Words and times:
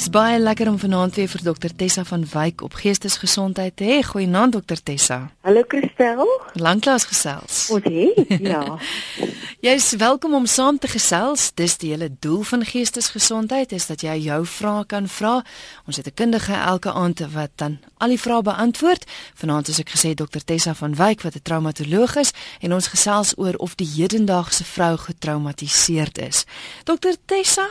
Dis 0.00 0.08
baie 0.08 0.38
lekker 0.40 0.68
om 0.70 0.78
vanaand 0.80 1.14
weer 1.14 1.28
vir 1.28 1.42
dokter 1.44 1.72
Tessa 1.76 2.06
van 2.08 2.22
Wyk 2.24 2.62
op 2.64 2.78
geestesgesondheid 2.80 3.74
te 3.76 3.84
hê. 3.84 3.98
Goeienaand 4.08 4.54
dokter 4.56 4.78
Tessa. 4.82 5.18
Hallo 5.44 5.60
Christel. 5.68 6.24
Lanklaas 6.56 7.04
gesels. 7.04 7.66
Wat 7.68 7.84
hè? 7.84 8.06
Ja. 8.52 8.78
Jy's 9.60 9.90
welkom 10.00 10.34
om 10.34 10.46
saam 10.46 10.78
te 10.78 10.88
gesels. 10.88 11.50
Dis 11.54 11.76
die 11.82 11.90
hele 11.92 12.08
doel 12.18 12.40
van 12.48 12.64
geestesgesondheid 12.64 13.74
is 13.76 13.90
dat 13.90 14.00
jy 14.00 14.14
jou 14.24 14.38
vrae 14.46 14.86
kan 14.88 15.08
vra. 15.08 15.34
Ons 15.84 16.00
het 16.00 16.08
'n 16.08 16.16
kundige 16.16 16.56
elke 16.56 16.92
aand 16.92 17.20
wat 17.36 17.52
dan 17.56 17.78
al 17.98 18.08
die 18.08 18.20
vrae 18.20 18.42
beantwoord. 18.42 19.04
Vanaand 19.34 19.68
is 19.68 19.80
ek 19.84 19.92
gesê 19.92 20.14
dokter 20.14 20.44
Tessa 20.44 20.74
van 20.74 20.96
Wyk 20.96 21.20
wat 21.20 21.36
'n 21.36 21.42
traumatoloog 21.42 22.16
is 22.16 22.32
en 22.60 22.72
ons 22.72 22.88
gesels 22.88 23.36
oor 23.36 23.54
of 23.54 23.74
die 23.74 23.90
hedendaagse 23.96 24.64
vrou 24.64 24.96
getraumatiseerd 24.96 26.18
is. 26.18 26.44
Dokter 26.84 27.16
Tessa, 27.26 27.68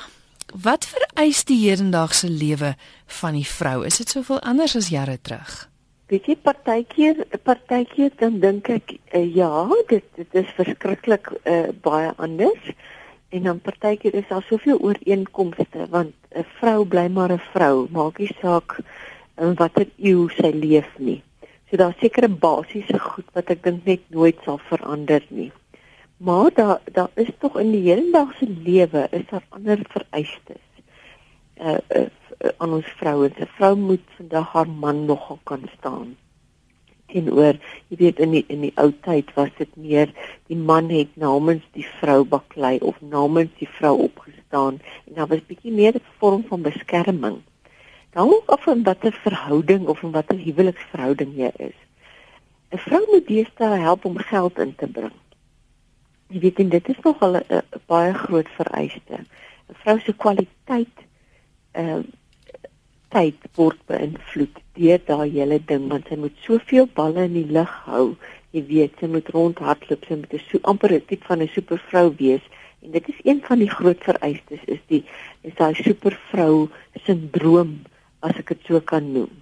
Wat 0.54 0.86
vereis 0.86 1.43
die 1.45 1.70
hedendaagse 1.70 2.29
lewe 2.29 2.73
van 3.05 3.34
die 3.38 3.45
vrou? 3.45 3.84
Is 3.86 3.97
dit 3.97 4.09
soveel 4.09 4.39
anders 4.42 4.75
as 4.75 4.89
jare 4.89 5.19
terug? 5.21 5.69
Weet 6.10 6.25
jy 6.25 6.36
partykeer 6.42 7.21
partykeer 7.46 8.10
dan 8.18 8.39
dink 8.42 8.70
ek 8.73 8.96
uh, 9.14 9.21
ja, 9.36 9.68
dit 9.92 10.06
dit 10.18 10.39
is 10.42 10.50
verskriklik 10.57 11.29
uh, 11.43 11.70
baie 11.86 12.09
anders. 12.18 12.71
En 13.29 13.46
dan 13.46 13.59
partykeer 13.61 14.18
is 14.18 14.25
daar 14.29 14.46
soveel 14.50 14.82
ooreenkomste 14.82 15.86
want 15.93 16.15
'n 16.33 16.46
vrou 16.57 16.86
bly 16.86 17.07
maar 17.07 17.31
'n 17.31 17.42
vrou, 17.54 17.87
maak 17.92 18.18
nie 18.18 18.34
saak 18.42 18.79
in 19.37 19.54
watter 19.54 19.87
eeu 19.97 20.29
sy 20.29 20.50
leef 20.50 20.89
nie. 20.97 21.21
So 21.70 21.78
daar's 21.78 22.00
sekere 22.01 22.28
basiese 22.28 23.00
goed 23.00 23.29
wat 23.34 23.50
ek 23.50 23.64
dink 23.64 23.86
net 23.86 24.01
nooit 24.09 24.37
sal 24.45 24.57
verander 24.57 25.21
nie. 25.29 25.51
Maar 26.19 26.54
daar 26.54 26.82
daar 26.91 27.09
is 27.14 27.29
tog 27.37 27.59
in 27.59 27.71
die 27.71 27.82
hedendaagse 27.82 28.47
lewe 28.64 29.07
is 29.11 29.21
daar 29.29 29.43
ander 29.50 29.79
vereistes. 29.87 30.65
Uh, 31.57 31.78
uh, 31.95 32.02
uh 32.02 32.50
aan 32.58 32.73
ons 32.73 32.86
vrouens. 32.86 33.38
'n 33.38 33.47
Vrou 33.55 33.75
moet 33.75 34.03
vandag 34.16 34.52
haar 34.52 34.69
man 34.69 35.05
nogal 35.05 35.39
kan 35.44 35.64
staan. 35.78 36.17
Teenoor, 37.06 37.56
jy 37.88 37.97
weet 37.97 38.20
in 38.20 38.31
die 38.31 38.44
in 38.47 38.62
die 38.62 38.72
ou 38.75 38.92
tyd 39.02 39.31
was 39.34 39.50
dit 39.58 39.75
meer 39.75 40.12
die 40.47 40.58
man 40.58 40.90
het 40.90 41.16
namens 41.16 41.64
die 41.72 41.88
vrou 42.02 42.25
baklei 42.25 42.78
of 42.80 43.00
namens 43.02 43.56
die 43.59 43.70
vrou 43.78 43.95
opgestaan 44.09 44.81
en 45.06 45.14
daar 45.14 45.28
was 45.28 45.47
bietjie 45.47 45.72
meer 45.72 45.95
'n 45.95 46.03
vorm 46.17 46.44
van 46.52 46.62
beskerming. 46.62 47.40
Dan 48.12 48.42
of 48.45 48.67
in 48.67 48.84
watter 48.84 49.14
verhouding 49.23 49.88
of 49.88 50.03
in 50.03 50.12
watter 50.12 50.38
huweliksverhouding 50.38 51.31
jy 51.36 51.52
is. 51.58 51.80
'n 52.72 52.78
Vrou 52.78 53.03
moet 53.12 53.28
deesdae 53.28 53.80
help 53.80 54.06
om 54.06 54.17
geld 54.17 54.59
in 54.59 54.75
te 54.75 54.88
bring 54.88 55.16
Jy 56.30 56.39
weet 56.39 56.59
dit 56.72 56.89
is 56.89 56.99
nogal 57.03 57.38
'n 57.41 57.61
baie 57.88 58.13
groot 58.13 58.49
vereiste. 58.58 59.17
'n 59.17 59.75
Vrou 59.81 59.99
se 59.99 60.13
kwaliteit 60.13 60.97
ehm 61.72 61.99
uh, 61.99 62.03
tyd 63.09 63.38
word 63.58 63.80
beïnvloed 63.89 64.59
deur 64.77 65.02
daai 65.05 65.30
hele 65.33 65.57
ding 65.72 65.88
want 65.89 66.09
sy 66.09 66.17
moet 66.22 66.35
soveel 66.45 66.88
balle 67.00 67.25
in 67.30 67.33
die 67.33 67.52
lug 67.57 67.72
hou. 67.85 68.16
Jy 68.53 68.63
weet, 68.67 68.94
sy 69.00 69.09
moet 69.09 69.30
rondhardloop, 69.33 70.05
sy 70.05 70.16
moet 70.22 70.33
'n 70.33 70.44
so 70.50 70.59
amper 70.72 70.94
'n 70.94 71.05
tipe 71.09 71.25
van 71.25 71.41
'n 71.41 71.55
supervrou 71.55 72.13
wees 72.22 72.45
en 72.83 72.91
dit 72.91 73.09
is 73.09 73.19
een 73.23 73.41
van 73.47 73.59
die 73.59 73.69
groot 73.77 74.02
vereistes 74.03 74.63
is 74.66 74.81
die 74.88 75.03
is 75.41 75.55
daai 75.55 75.73
supervrou 75.73 76.69
sindroom 77.05 77.81
as 78.22 78.38
ek 78.38 78.53
dit 78.53 78.61
so 78.67 78.80
kan 78.80 79.11
noem. 79.13 79.33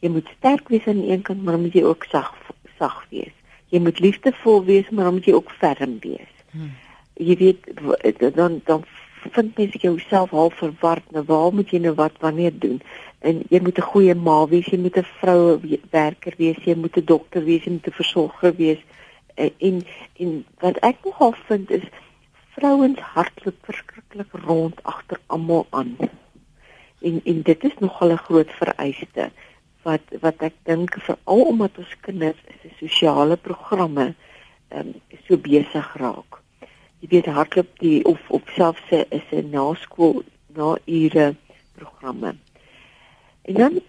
Jy 0.00 0.08
moet 0.08 0.28
sterk 0.38 0.68
wees 0.68 0.86
aan 0.86 1.02
die 1.02 1.10
een 1.10 1.22
kant, 1.22 1.42
maar 1.42 1.58
moet 1.58 1.74
jy 1.74 1.82
ook 1.82 2.04
sag 2.10 2.32
sag 2.78 3.04
wees. 3.10 3.34
Jy 3.72 3.80
moet 3.80 3.98
liefdevol 3.98 4.64
wees, 4.64 4.88
maar 4.90 5.12
moet 5.12 5.24
jy 5.24 5.34
ook 5.34 5.50
ferm 5.58 5.98
wees. 6.00 6.35
Hmm. 6.56 6.72
Jy 7.14 7.36
weet 7.36 8.36
dan 8.36 8.60
dan 8.64 8.84
vind 9.32 9.56
mens 9.56 9.74
jouself 9.80 10.30
half 10.30 10.54
verward. 10.54 11.10
Nou 11.10 11.24
waar 11.24 11.54
moet 11.54 11.70
jy 11.70 11.78
nou 11.78 11.94
wat 11.94 12.12
wanneer 12.20 12.58
doen? 12.58 12.80
En 13.18 13.42
jy 13.48 13.60
moet 13.60 13.78
'n 13.78 13.90
goeie 13.90 14.14
ma 14.14 14.46
wees, 14.46 14.66
jy 14.66 14.78
moet 14.78 14.96
'n 14.96 15.06
vroue 15.20 15.80
werker 15.90 16.34
wees, 16.36 16.56
jy 16.64 16.74
moet 16.74 16.96
'n 16.96 17.04
dokter 17.04 17.44
wees, 17.44 17.64
jy 17.64 17.72
moet 17.72 17.86
'n 17.86 18.00
versorger 18.00 18.54
wees. 18.56 18.78
En 19.34 19.84
en, 20.16 20.44
wat 20.58 20.76
ek 20.76 20.96
nogal 21.04 21.34
vind 21.46 21.70
is 21.70 21.86
vrouens 22.54 23.00
hardloop 23.00 23.58
verskriklik 23.62 24.32
rond 24.32 24.82
agter 24.82 25.18
almal 25.26 25.66
aan. 25.70 25.96
En 27.00 27.20
en 27.24 27.42
dit 27.42 27.64
is 27.64 27.78
nogal 27.78 28.12
'n 28.12 28.24
groot 28.28 28.52
vereiste 28.52 29.30
wat 29.82 30.02
wat 30.20 30.38
ek 30.42 30.54
dink 30.62 30.96
veral 30.98 31.42
omdat 31.42 31.78
ons 31.78 31.96
kinders 32.00 32.40
se 32.62 32.68
sosiale 32.78 33.36
programme 33.36 34.14
ehm 34.68 34.86
um, 34.86 34.94
so 35.26 35.36
besig 35.36 35.96
raak 35.96 36.45
jy 37.00 37.08
weet 37.08 37.26
hardloop 37.26 37.78
die 37.78 38.04
of 38.04 38.20
op 38.28 38.48
selfs 38.56 38.90
is 38.90 39.26
'n 39.32 39.50
naskool 39.50 40.22
na 40.54 40.76
ure 40.84 41.34
programme. 41.76 42.34
En 43.42 43.54
dan 43.54 43.80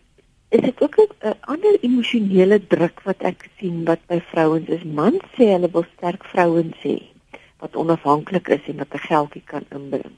is 0.49 0.61
dit 0.61 0.81
ook 0.81 0.95
'n 0.99 1.33
ander 1.39 1.77
emosionele 1.81 2.67
druk 2.67 3.01
wat 3.01 3.19
ek 3.19 3.49
sien 3.59 3.85
wat 3.85 3.99
by 4.07 4.19
vrouens 4.31 4.67
is. 4.67 4.83
Man 4.83 5.19
sê 5.35 5.43
hulle 5.53 5.69
wil 5.71 5.85
sterk 5.95 6.23
vrouens 6.23 6.77
hê 6.83 7.01
wat 7.57 7.75
onafhanklik 7.75 8.47
is 8.47 8.63
en 8.67 8.77
wat 8.77 8.93
'n 8.93 9.07
geldjie 9.09 9.43
kan 9.45 9.65
inbring. 9.69 10.15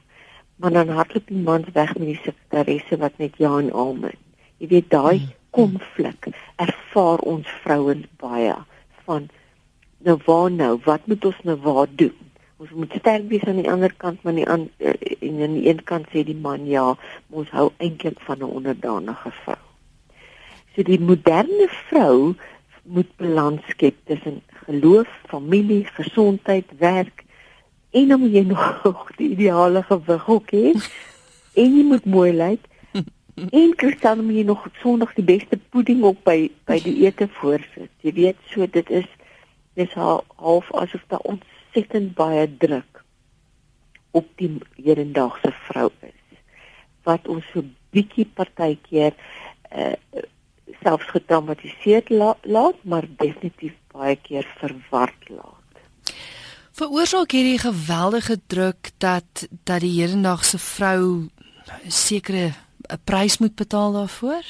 Maar 0.55 0.72
dan 0.72 0.89
hardloop 0.89 1.28
die 1.28 1.44
man 1.44 1.66
weg 1.73 1.97
met 1.97 2.07
die 2.07 2.22
sekretaresse 2.23 2.97
wat 2.97 3.17
net 3.17 3.38
ja 3.38 3.57
en 3.57 3.73
amen. 3.73 4.17
Jy 4.57 4.67
weet 4.67 4.89
daai 4.89 5.17
hmm. 5.17 5.33
konflik 5.49 6.28
ervaar 6.55 7.19
ons 7.19 7.47
vrouens 7.47 8.05
baie 8.17 8.55
van 9.05 9.29
nou 9.97 10.19
waar 10.25 10.51
nou, 10.51 10.79
wat 10.83 11.07
moet 11.07 11.25
ons 11.25 11.41
nou 11.44 11.57
waar 11.57 11.88
doen? 11.95 12.28
Ons 12.59 12.72
moet 12.75 12.92
sterk 13.00 13.30
wees 13.31 13.44
aan 13.47 13.62
die 13.62 13.72
ander 13.72 13.94
kant 13.96 14.24
maar 14.24 14.36
nie 14.36 14.47
aan 14.52 14.66
uh, 14.84 14.94
en 15.24 15.42
aan 15.46 15.56
die 15.56 15.68
een 15.70 15.80
kant 15.88 16.09
sê 16.12 16.25
die 16.28 16.36
man 16.36 16.66
ja 16.68 16.90
ons 17.31 17.52
hou 17.56 17.70
eintlik 17.78 18.20
van 18.28 18.44
'n 18.44 18.56
onderdanige 18.59 19.31
vrou. 19.44 19.62
So 20.75 20.84
die 20.84 21.00
moderne 21.00 21.68
vrou 21.88 22.36
moet 22.84 23.09
balans 23.18 23.62
skep 23.72 23.96
tussen 24.06 24.42
geloof, 24.66 25.08
familie, 25.28 25.86
gesondheid, 25.86 26.66
werk 26.78 27.24
en 27.92 28.20
moet 28.20 28.34
jy 28.34 28.44
nog 28.56 29.12
die 29.18 29.30
ideale 29.30 29.84
gewig 29.84 30.28
ook 30.28 30.52
hê 30.52 30.74
en 31.56 31.78
jy 31.78 31.84
moet 31.84 32.06
mooi 32.06 32.34
lyk 32.34 32.68
en 33.40 33.76
kristal 33.76 34.20
moet 34.20 34.36
jy 34.36 34.44
nog 34.44 34.68
sondig 34.81 35.14
die 35.16 35.24
beste 35.24 35.59
pudding 35.72 36.03
op 36.03 36.20
by 36.28 36.52
by 36.68 36.80
die 36.84 37.06
ete 37.06 37.30
voorsit. 37.40 37.91
Jy 38.03 38.14
weet 38.14 38.44
so 38.52 38.68
dit 38.68 38.90
is 38.90 39.08
dis 39.80 39.94
half 39.96 40.68
asof 40.76 41.08
daar 41.08 41.24
ons 41.24 41.59
ontsettend 41.69 42.16
baie 42.16 42.47
druk 42.57 43.03
op 44.12 44.25
die 44.38 44.57
hedendaagse 44.75 45.52
vrou 45.68 45.90
is 46.02 46.40
wat 47.03 47.28
ons 47.28 47.46
so 47.53 47.63
bietjie 47.94 48.25
partykeer 48.25 49.13
uh, 49.72 49.94
selfs 50.81 51.09
getraumatiseer 51.13 52.09
la 52.09 52.35
laat 52.44 52.81
maar 52.84 53.06
definitief 53.18 53.74
baie 53.94 54.16
keer 54.16 54.46
verward 54.59 55.29
laat. 55.29 55.81
Veroorsaak 56.74 57.31
hierdie 57.31 57.59
geweldige 57.59 58.40
druk 58.47 58.91
dat 58.97 59.47
dat 59.63 59.81
die 59.81 60.02
hedendaagse 60.02 60.58
vrou 60.58 61.29
sekere 61.88 62.53
'n 62.90 63.02
prys 63.06 63.38
moet 63.38 63.56
betaal 63.56 63.94
daarvoor? 63.94 64.44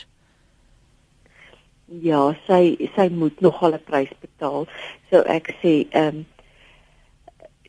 Ja, 2.01 2.35
sy 2.47 2.77
sy 2.95 3.09
moet 3.11 3.39
nogal 3.41 3.73
'n 3.73 3.83
prys 3.83 4.11
betaal. 4.19 4.67
So 5.09 5.23
ek 5.23 5.55
sê 5.61 5.87
ehm 5.89 6.15
um, 6.15 6.25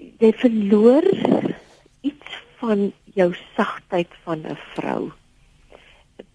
jy 0.00 0.32
verloor 0.42 1.06
iets 2.06 2.36
van 2.60 2.90
jou 3.14 3.30
sagtheid 3.56 4.12
van 4.24 4.44
'n 4.46 4.58
vrou. 4.74 5.10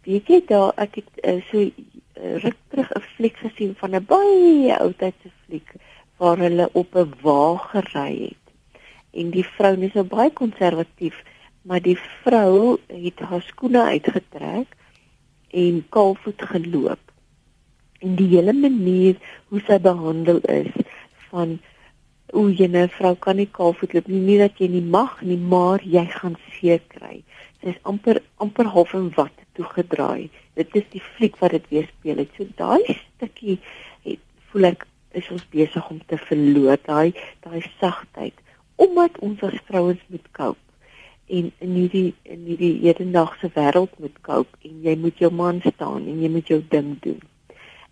Weet 0.06 0.28
jy 0.28 0.42
daar 0.48 0.74
ek 0.78 0.96
het 1.02 1.12
uh, 1.24 1.42
so 1.50 1.58
uh, 1.60 2.38
ruk 2.44 2.58
terug 2.70 2.90
'n 2.94 3.02
fliek 3.16 3.38
gesien 3.38 3.76
van 3.76 3.96
'n 3.96 4.06
baie 4.06 4.80
ou 4.80 4.92
tydse 4.94 5.32
fliek 5.46 5.76
waar 6.18 6.38
hulle 6.38 6.70
op 6.74 6.96
'n 6.96 7.14
wa 7.22 7.58
gery 7.58 8.16
het. 8.30 8.46
En 9.14 9.30
die 9.30 9.46
vrou 9.46 9.74
is 9.82 9.92
so 9.92 10.04
baie 10.04 10.32
konservatief, 10.32 11.24
maar 11.62 11.82
die 11.82 11.98
vrou 12.24 12.78
het 12.88 13.20
haar 13.20 13.42
skoene 13.42 13.82
uitgetrek 13.84 14.68
en 15.50 15.86
kaalvoet 15.90 16.42
geloop. 16.42 17.04
En 18.00 18.16
die 18.16 18.28
hele 18.28 18.54
manier 18.54 19.16
hoe 19.48 19.62
sy 19.68 19.80
behandel 19.80 20.40
is 20.40 20.72
van 21.30 21.60
o, 22.34 22.50
jy 22.50 22.68
'n 22.68 22.90
vrou 22.98 23.16
kan 23.16 23.36
nie 23.36 23.50
kaalvoet 23.52 23.94
loop 23.94 24.08
nie, 24.08 24.20
nie 24.20 24.38
dat 24.38 24.58
jy 24.60 24.68
nie 24.68 24.82
mag 24.82 25.22
nie, 25.22 25.38
maar 25.38 25.80
jy 25.84 26.06
gaan 26.06 26.36
seer 26.52 26.82
kry. 26.88 27.24
Sy 27.62 27.70
is 27.74 27.82
amper 27.84 28.22
amper 28.38 28.66
half 28.66 28.94
in 28.94 29.12
wat 29.16 29.34
toegedraai. 29.54 30.30
Dit 30.56 30.76
is 30.76 30.88
die 30.92 31.02
fliek 31.02 31.38
wat 31.38 31.52
dit 31.52 31.70
weerspieël 31.70 32.18
het. 32.18 32.30
So 32.38 32.46
daai 32.56 32.84
stukkie 33.16 33.60
het 34.04 34.20
voel 34.52 34.72
ek 34.72 34.88
is 35.16 35.30
ons 35.32 35.46
besig 35.52 35.90
om 35.90 36.02
te 36.08 36.18
verloor 36.18 36.78
daai 36.84 37.14
daai 37.46 37.62
sagtheid 37.80 38.36
omdat 38.76 39.18
ons 39.24 39.44
as 39.48 39.56
vrouens 39.70 40.02
moet 40.12 40.28
koop 40.36 40.60
en 41.38 41.52
in 41.64 41.76
hierdie 41.80 42.14
in 42.24 42.44
hierdie 42.50 42.74
hedendaagse 42.84 43.50
wêreld 43.56 43.94
moet 44.04 44.18
koop 44.28 44.60
en 44.68 44.82
jy 44.86 44.96
moet 45.00 45.24
jou 45.24 45.32
man 45.34 45.62
staan 45.66 46.04
en 46.06 46.22
jy 46.22 46.30
moet 46.30 46.52
jou 46.52 46.60
ding 46.70 46.92
doen. 47.02 47.22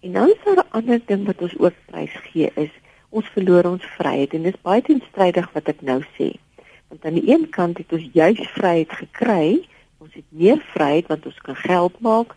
En 0.03 0.19
dan 0.19 0.33
is 0.33 0.44
daar 0.45 0.62
'n 0.63 0.74
ander 0.80 1.00
ding 1.06 1.25
wat 1.25 1.41
ons 1.41 1.57
ook 1.57 1.74
prys 1.88 2.15
gee 2.30 2.51
is 2.56 2.74
ons 3.13 3.36
verloor 3.36 3.69
ons 3.75 3.92
vryheid 3.98 4.33
en 4.33 4.48
dis 4.50 4.63
baie 4.65 4.81
teenstrydig 4.86 5.51
wat 5.54 5.69
ek 5.69 5.86
nou 5.86 6.00
sê. 6.18 6.33
Want 6.89 7.06
aan 7.06 7.19
die 7.19 7.30
een 7.30 7.45
kant 7.54 7.77
het 7.81 7.94
ons 7.94 8.10
juis 8.13 8.42
vryheid 8.57 8.92
gekry 9.04 9.45
ons 10.04 10.15
het 10.18 10.25
meer 10.30 10.60
vryheid 10.74 11.07
want 11.12 11.25
ons 11.30 11.39
kan 11.45 11.57
geld 11.60 12.00
maak, 12.04 12.36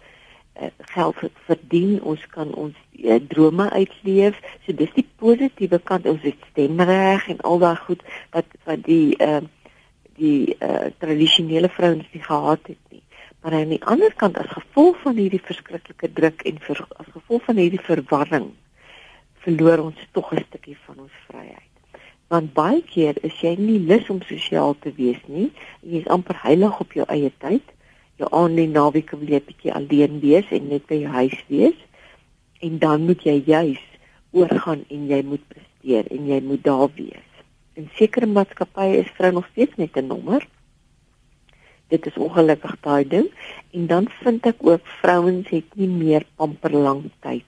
uh, 0.60 0.70
geld 0.94 1.22
verdien, 1.48 1.96
ons 2.02 2.22
kan 2.34 2.52
ons 2.54 2.76
uh, 3.02 3.18
drome 3.32 3.68
uitleef. 3.70 4.38
So 4.64 4.76
dis 4.78 4.92
die 4.96 5.06
positiewe 5.20 5.80
kant, 5.90 6.06
ons 6.10 6.22
het 6.26 6.50
stemreg 6.52 7.26
en 7.32 7.42
al 7.50 7.62
daai 7.64 7.76
goed 7.86 8.04
wat 8.36 8.58
wat 8.68 8.84
die 8.86 9.16
uh, 9.22 9.42
die 10.16 10.56
uh, 10.64 10.88
tradisionele 11.02 11.68
vrouens 11.68 12.06
nie 12.12 12.22
gehad 12.24 12.70
het 12.70 12.80
nie. 12.94 13.02
Maar 13.42 13.58
aan 13.58 13.74
die 13.74 13.82
ander 13.84 14.14
kant 14.16 14.38
as 14.40 14.48
gevolg 14.48 14.96
van 15.02 15.18
hierdie 15.20 15.42
verskriklike 15.44 16.08
druk 16.16 16.46
en 16.48 16.62
vir, 16.64 16.80
as 16.96 17.10
gevolg 17.12 17.44
van 17.50 17.60
hierdie 17.60 17.82
verwarring 17.82 18.48
verloor 19.46 19.78
ons 19.88 19.98
tog 20.12 20.32
'n 20.34 20.42
stukkie 20.48 20.76
van 20.86 20.96
ons 21.04 21.16
vryheid. 21.28 21.74
Want 22.32 22.54
baie 22.54 22.82
keer 22.82 23.14
is 23.22 23.36
jy 23.40 23.54
nie 23.58 23.78
lus 23.78 24.08
om 24.10 24.20
sosiaal 24.22 24.74
te 24.82 24.90
wees 24.96 25.20
nie. 25.26 25.52
Jy 25.82 26.00
is 26.02 26.08
amper 26.10 26.38
heilig 26.42 26.80
op 26.80 26.92
jou 26.92 27.06
eie 27.06 27.30
tyd. 27.38 27.62
Jou 28.18 28.28
aande 28.32 28.66
naweek 28.66 29.10
wil 29.10 29.28
jy 29.28 29.40
bietjie 29.46 29.72
alleen 29.72 30.18
wees 30.20 30.50
en 30.50 30.68
net 30.68 30.86
by 30.90 30.98
jou 31.04 31.12
huis 31.12 31.38
wees. 31.46 31.78
En 32.60 32.78
dan 32.78 33.06
moet 33.06 33.22
jy 33.22 33.36
juis 33.46 33.84
oorgaan 34.32 34.84
en 34.90 35.06
jy 35.06 35.22
moet 35.22 35.48
presteer 35.48 36.10
en 36.10 36.26
jy 36.26 36.40
moet 36.42 36.64
daar 36.64 36.90
wees. 36.96 37.30
In 37.74 37.88
sekere 37.94 38.26
maatskappye 38.26 38.98
is 39.04 39.14
vrou 39.18 39.32
nog 39.32 39.46
steeds 39.52 39.76
net 39.76 39.96
'n 39.96 40.06
nommer. 40.06 40.42
Dit 41.88 42.06
is 42.06 42.16
ongelukkig 42.16 42.76
daai 42.80 43.04
ding 43.08 43.30
en 43.70 43.86
dan 43.86 44.08
vind 44.22 44.46
ek 44.46 44.58
ook 44.58 44.86
vrouens 44.86 45.48
het 45.48 45.76
nie 45.76 45.88
meer 45.88 46.26
amper 46.36 46.72
lank 46.72 47.04
tyd 47.20 47.46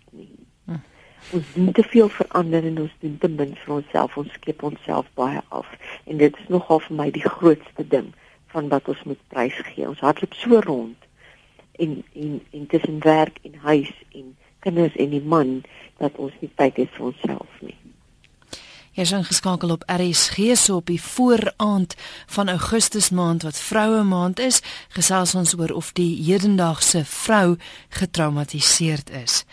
ons 1.33 1.53
doen 1.55 1.73
te 1.73 1.83
veel 1.83 2.09
verander 2.09 2.65
en 2.65 2.81
ons 2.81 2.95
doen 3.01 3.19
te 3.19 3.29
min 3.29 3.57
vir 3.65 3.75
onsself. 3.75 4.17
Ons 4.17 4.33
skep 4.33 4.63
onsself 4.63 5.07
baie 5.15 5.41
af. 5.49 5.69
En 6.05 6.17
dit 6.17 6.37
is 6.43 6.49
nogal 6.49 6.81
vir 6.87 6.97
my 6.97 7.11
die 7.15 7.25
grootste 7.27 7.87
ding 7.97 8.13
van 8.55 8.69
wat 8.73 8.89
ons 8.89 9.03
moet 9.05 9.21
prys 9.35 9.59
gee. 9.73 9.89
Ons 9.89 10.01
hardloop 10.05 10.35
so 10.35 10.61
rond 10.67 11.09
en 11.79 12.05
en 12.15 12.41
en 12.51 12.67
tussen 12.67 12.99
werk 13.05 13.39
en 13.43 13.55
huis 13.55 13.93
en 14.13 14.37
kinders 14.59 14.97
en 14.97 15.11
die 15.11 15.23
man 15.23 15.61
dat 15.99 16.17
ons 16.17 16.33
nie 16.41 16.51
tyd 16.55 16.77
het 16.77 16.91
vir 16.97 17.11
onsself 17.13 17.61
nie. 17.61 17.77
Jy 18.99 19.05
is 19.07 19.15
ingeskakel 19.15 19.71
op 19.71 19.85
RSG 19.87 20.57
so 20.59 20.81
op 20.81 20.89
die 20.91 21.03
vooraand 21.03 21.95
van 22.35 22.49
Augustus 22.51 23.13
maand 23.15 23.45
wat 23.47 23.59
vroue 23.63 24.03
maand 24.03 24.41
is, 24.43 24.59
gesels 24.91 25.37
ons 25.39 25.55
oor 25.55 25.71
of 25.71 25.93
die 25.95 26.17
hedendaagse 26.27 27.05
vrou 27.07 27.55
getraumatiseerd 28.01 29.13
is. 29.15 29.45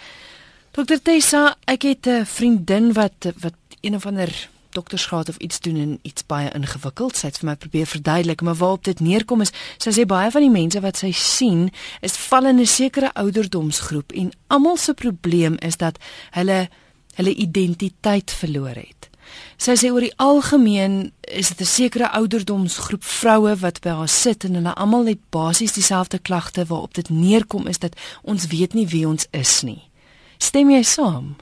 Dokter 0.76 1.00
Tessa, 1.02 1.56
ek 1.72 1.82
het 1.82 2.06
'n 2.08 2.26
vriendin 2.26 2.94
wat 2.94 3.32
wat 3.40 3.54
een 3.82 3.96
of 3.96 4.06
ander 4.06 4.50
doktersgraad 4.70 5.30
of 5.30 5.38
iets 5.38 5.60
doen 5.60 5.76
en 5.76 6.00
iets 6.02 6.26
baie 6.26 6.52
ingewikkeld. 6.52 7.16
Sy 7.16 7.26
het 7.26 7.38
vir 7.38 7.50
my 7.50 7.56
probeer 7.56 7.86
verduidelik, 7.86 8.42
maar 8.42 8.56
waarop 8.56 8.84
dit 8.84 9.00
neerkom 9.00 9.42
is, 9.42 9.52
sy 9.78 9.90
sê 9.90 10.06
baie 10.06 10.32
van 10.32 10.42
die 10.42 10.50
mense 10.50 10.80
wat 10.80 10.98
sy 10.98 11.12
sien, 11.12 11.72
is 12.02 12.18
val 12.18 12.46
in 12.46 12.60
'n 12.60 12.66
sekere 12.66 13.14
ouderdomsgroep 13.14 14.12
en 14.12 14.32
almal 14.48 14.78
se 14.78 14.94
probleem 14.94 15.56
is 15.60 15.78
dat 15.78 15.98
hulle 16.32 16.70
hulle 17.14 17.34
identiteit 17.34 18.32
verloor 18.32 18.76
het. 18.76 19.10
Sy 19.58 19.76
sê 19.76 19.92
oor 19.92 20.02
die 20.02 20.18
algemeen 20.18 21.12
is 21.22 21.48
dit 21.48 21.62
'n 21.62 21.66
sekere 21.66 22.12
ouderdomsgroep 22.12 23.04
vroue 23.04 23.56
wat 23.56 23.82
by 23.82 23.90
haar 23.90 24.10
sit 24.10 24.44
en 24.44 24.54
hulle 24.54 24.74
almal 24.74 25.06
het 25.06 25.30
basies 25.30 25.74
dieselfde 25.74 26.20
klagte 26.20 26.66
waarop 26.66 26.94
dit 26.94 27.10
neerkom 27.10 27.68
is 27.68 27.80
dat 27.80 27.96
ons 28.22 28.48
weet 28.48 28.74
nie 28.74 28.88
wie 28.88 29.08
ons 29.08 29.28
is 29.32 29.62
nie. 29.62 29.90
Stem 30.38 30.70
jy 30.70 30.84
saam? 30.84 31.36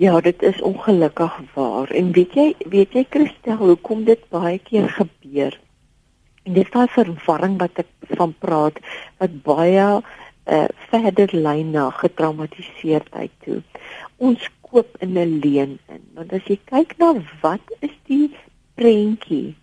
Ja, 0.00 0.20
dit 0.20 0.42
is 0.42 0.60
ongelukkig 0.64 1.34
waar. 1.54 1.90
En 1.90 2.12
weet 2.12 2.34
jy, 2.34 2.46
weet 2.72 2.94
jy 2.96 3.04
Christel, 3.10 3.56
hoekom 3.60 4.04
dit 4.04 4.22
baie 4.32 4.58
keer 4.58 4.88
gebeur? 4.88 5.58
En 6.48 6.56
dis 6.56 6.70
daai 6.72 6.88
verwarring 6.88 7.58
wat 7.60 7.82
ek 7.82 7.90
van 8.16 8.32
praat 8.42 8.80
wat 9.20 9.36
baie 9.44 9.86
uh 10.50 10.66
verder 10.90 11.30
lyn 11.36 11.70
na 11.76 11.90
getraumatiseerdheid 12.00 13.30
toe. 13.44 13.60
Ons 14.16 14.48
koop 14.66 14.96
in 15.04 15.18
'n 15.18 15.38
leen 15.44 15.78
in. 15.86 16.02
Want 16.16 16.32
as 16.32 16.48
jy 16.48 16.58
kyk 16.72 16.96
na 16.98 17.12
wat 17.42 17.62
is 17.80 17.94
die 18.08 18.32
prentjie 18.74 19.54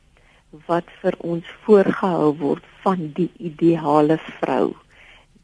wat 0.67 0.87
vir 1.01 1.15
ons 1.19 1.45
voorgehou 1.65 2.31
word 2.39 2.63
van 2.85 3.11
die 3.19 3.31
ideale 3.37 4.17
vrou, 4.39 4.75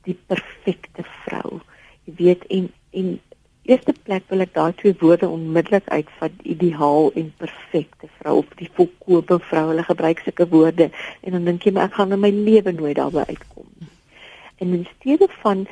die 0.06 0.18
perfekte 0.28 1.04
vrou 1.26 1.53
weet 2.18 2.46
en 2.48 2.72
en 2.92 3.20
eerste 3.64 3.94
plek 4.04 4.26
wil 4.28 4.44
ek 4.44 4.54
daai 4.56 4.74
twee 4.80 4.96
woorde 5.00 5.28
onmiddellik 5.32 5.88
uitvat 5.88 6.42
ideaal 6.56 7.12
en 7.20 7.30
perfekte 7.40 8.10
vrou 8.20 8.38
of 8.42 8.50
die 8.60 8.70
volkomme 8.76 9.40
vrou 9.50 9.64
hulle 9.70 9.86
gebruik 9.88 10.24
sulke 10.24 10.48
woorde 10.52 10.90
en 11.22 11.38
dan 11.38 11.48
dink 11.48 11.64
jy 11.64 11.72
maar 11.76 11.88
ek 11.88 11.98
gaan 12.00 12.12
in 12.16 12.24
my 12.24 12.32
lewe 12.36 12.76
nooit 12.76 13.00
daarby 13.00 13.24
uitkom. 13.30 13.70
En 14.60 14.76
in 14.76 14.88
steede 14.98 15.30
van 15.42 15.64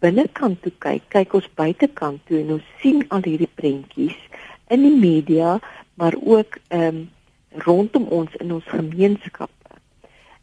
binnekant 0.00 0.62
toe 0.64 0.72
kyk 0.86 1.04
kyk 1.12 1.36
ons 1.36 1.50
buitekant 1.60 2.24
toe 2.28 2.40
en 2.40 2.56
ons 2.56 2.70
sien 2.80 3.04
al 3.14 3.24
hierdie 3.28 3.50
prentjies 3.60 4.16
in 4.72 4.86
die 4.86 4.96
media 4.96 5.58
maar 6.00 6.16
ook 6.20 6.58
ehm 6.68 6.88
um, 6.88 7.02
rondom 7.64 8.08
ons 8.10 8.32
in 8.42 8.50
ons 8.52 8.64
gemeenskap 8.66 9.52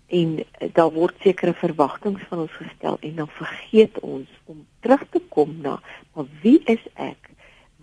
en 0.07 0.37
uh, 0.39 0.69
daar 0.77 0.91
word 0.95 1.17
sekere 1.23 1.53
verwagtinge 1.53 2.23
van 2.29 2.45
ons 2.45 2.53
gestel 2.59 2.97
en 3.01 3.15
dan 3.15 3.33
vergeet 3.39 3.99
ons 3.99 4.29
om 4.45 4.61
terug 4.81 5.03
te 5.13 5.21
kom 5.33 5.57
na 5.61 5.79
maar 6.13 6.27
wie 6.41 6.59
is 6.65 6.83
ek? 6.93 7.29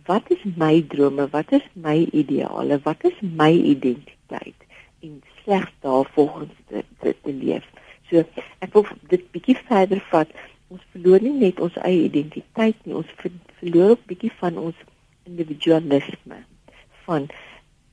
Wat 0.08 0.30
is 0.32 0.42
my 0.56 0.80
drome? 0.88 1.28
Wat 1.28 1.52
is 1.52 1.64
my 1.72 2.08
ideale? 2.12 2.80
Wat 2.84 3.04
is 3.04 3.16
my 3.20 3.52
identiteit? 3.52 4.56
En 5.00 5.22
slegs 5.42 5.72
daarvolgens 5.80 6.52
te, 6.68 6.84
te, 7.00 7.14
te 7.22 7.32
leef. 7.32 7.64
So 8.08 8.24
ek 8.64 8.72
wil 8.72 8.86
dit 9.12 9.24
bietjie 9.32 9.56
verder 9.68 10.00
vat. 10.12 10.32
Ons 10.72 10.84
verloor 10.92 11.22
nie 11.24 11.34
net 11.40 11.60
ons 11.64 11.76
eie 11.84 12.06
identiteit 12.08 12.76
nie, 12.84 12.96
ons 12.96 13.12
verloor 13.60 13.94
ook 13.94 14.04
bietjie 14.08 14.32
van 14.40 14.58
ons 14.60 14.80
individualisme. 15.28 16.42
Van 17.06 17.28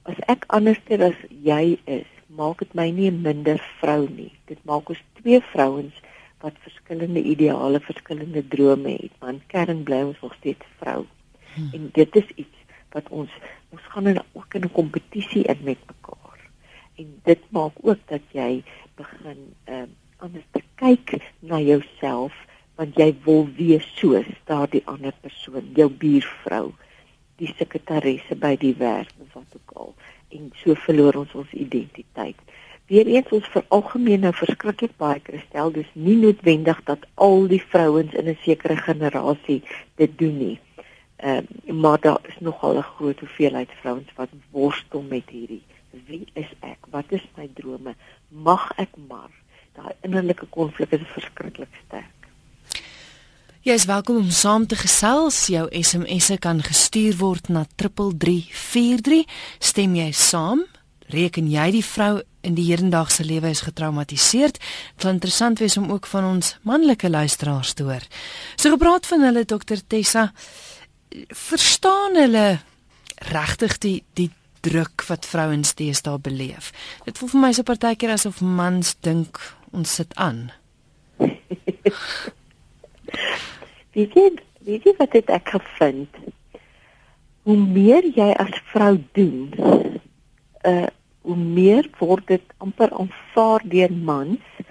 as 0.08 0.20
ek 0.32 0.44
anders 0.56 0.82
as 1.00 1.20
jy 1.30 1.78
is, 1.88 2.08
maak 2.36 2.60
dit 2.64 2.74
my 2.76 2.90
nie 2.92 3.12
'n 3.12 3.22
minder 3.24 3.60
vrou 3.80 4.08
nie. 4.10 4.32
Dit 4.48 4.60
maak 4.64 4.90
ons 4.90 5.04
twee 5.22 5.40
vrouens 5.52 5.96
wat 6.46 6.62
verskillende 6.62 7.22
ideale, 7.34 7.82
verskillende 7.82 8.44
drome 8.54 8.96
het, 9.02 9.14
want 9.24 9.46
kern 9.54 9.84
bly 9.88 10.04
ons 10.12 10.22
nog 10.22 10.34
steeds 10.38 10.66
vrou. 10.80 11.02
Hmm. 11.56 11.70
En 11.74 11.90
dit 11.98 12.18
is 12.22 12.32
iets 12.36 12.64
wat 12.96 13.10
ons 13.10 13.32
ons 13.76 13.88
gaan 13.92 14.08
in 14.08 14.22
ook 14.32 14.54
in 14.54 14.64
'n 14.64 14.72
kompetisie 14.72 15.44
in 15.44 15.62
met 15.64 15.82
mekaar. 15.92 16.40
En 16.96 17.08
dit 17.24 17.42
maak 17.50 17.76
ook 17.82 18.02
dat 18.08 18.22
jy 18.32 18.64
begin 18.96 19.40
ehm 19.64 19.82
uh, 19.82 19.94
anders 20.18 20.46
te 20.52 20.62
kyk 20.76 21.18
na 21.40 21.60
jouself 21.60 22.34
want 22.76 22.96
jy 23.00 23.16
wil 23.24 23.48
wees 23.56 23.88
soos 23.96 24.28
daardie 24.44 24.82
ander 24.86 25.14
persoon, 25.22 25.72
jou 25.76 25.90
buurvrou, 25.90 26.74
die 27.40 27.54
sekretaresse 27.58 28.36
by 28.36 28.56
die 28.60 28.76
werk 28.80 29.12
of 29.20 29.34
wat 29.34 29.56
ook 29.56 29.72
al 29.74 29.94
en 30.36 30.52
so 30.62 30.76
verloor 30.86 31.16
ons 31.22 31.34
ons 31.36 31.52
identiteit. 31.52 32.40
Weereens 32.88 33.30
ons 33.30 33.48
veralgemeen 33.50 34.20
nou 34.20 34.34
verskriklik 34.34 34.98
baie 34.98 35.20
kristel, 35.20 35.72
dis 35.72 35.90
nie 35.94 36.16
noodwendig 36.16 36.84
dat 36.86 37.06
al 37.16 37.48
die 37.48 37.62
vrouens 37.62 38.14
in 38.14 38.30
'n 38.30 38.38
sekere 38.44 38.78
generasie 38.78 39.64
dit 39.96 40.18
doen 40.18 40.38
nie. 40.38 40.60
Ehm 41.18 41.46
uh, 41.68 41.74
maar 41.74 42.00
daar 42.00 42.20
is 42.28 42.40
nogal 42.40 42.78
'n 42.78 42.92
groot 42.98 43.20
hoeveelheid 43.20 43.70
vrouens 43.82 44.10
wat 44.16 44.30
worstel 44.52 45.02
met 45.02 45.30
hierdie 45.30 45.64
wie 46.08 46.26
is 46.34 46.50
ek? 46.60 46.88
Wat 46.92 47.12
is 47.16 47.24
my 47.38 47.48
drome? 47.56 47.96
Mag 48.30 48.68
ek 48.82 48.96
maar? 49.08 49.32
Daai 49.76 49.94
innerlike 50.08 50.48
konflik 50.52 50.94
is 50.96 51.08
verskriklik 51.14 51.72
sterk. 51.86 52.12
Jy 53.66 53.74
is 53.74 53.88
welkom 53.90 54.20
om 54.22 54.30
saam 54.30 54.68
te 54.70 54.78
gesels. 54.78 55.48
Jou 55.50 55.66
SMS'e 55.74 56.38
kan 56.42 56.62
gestuur 56.64 57.18
word 57.18 57.50
na 57.50 57.66
3343. 57.82 59.26
Stem 59.60 59.98
jy 59.98 60.12
saam? 60.14 60.64
Reken 61.10 61.50
jy 61.50 61.72
die 61.80 61.86
vrou 61.86 62.22
in 62.46 62.56
die 62.58 62.68
hedendaagse 62.70 63.26
lewe 63.26 63.50
is 63.50 63.66
getraumatiseerd? 63.66 64.60
Dit 64.60 65.06
sal 65.06 65.16
interessant 65.16 65.60
wees 65.64 65.78
om 65.82 65.90
ook 65.92 66.08
van 66.12 66.28
ons 66.36 66.56
manlike 66.68 67.10
luisteraars 67.10 67.74
te 67.74 67.84
hoor. 67.88 68.06
So 68.56 68.74
gepraat 68.74 69.06
van 69.10 69.26
hulle 69.26 69.46
Dr 69.46 69.82
Tessa, 69.88 70.30
verstaan 71.30 72.18
hulle 72.20 72.48
regtig 73.32 73.78
die 73.84 74.00
die 74.14 74.32
druk 74.66 75.04
wat 75.10 75.26
vrouens 75.30 75.76
deesdae 75.78 76.18
beleef? 76.20 76.72
Dit 77.06 77.20
voel 77.22 77.30
vir 77.36 77.42
my 77.44 77.52
so 77.54 77.64
partykeer 77.68 78.16
asof 78.16 78.42
mans 78.42 78.96
dink 79.06 79.38
ons 79.76 79.96
sit 80.02 80.16
aan. 80.18 80.50
Weet 83.96 84.16
jy, 84.18 84.26
weet 84.68 84.88
wat 84.98 85.14
het 85.16 85.30
ek 85.32 85.54
gevind? 85.54 86.18
Hoe 87.46 87.56
meer 87.56 88.04
jy 88.18 88.32
as 88.42 88.58
vrou 88.74 88.98
doen, 89.16 89.54
uh 90.68 90.88
hoe 91.26 91.38
meer 91.38 91.90
word 92.00 92.28
dit 92.32 92.56
amper 92.64 92.94
aanvaar 92.94 93.66
deur 93.76 93.94
mans 94.10 94.64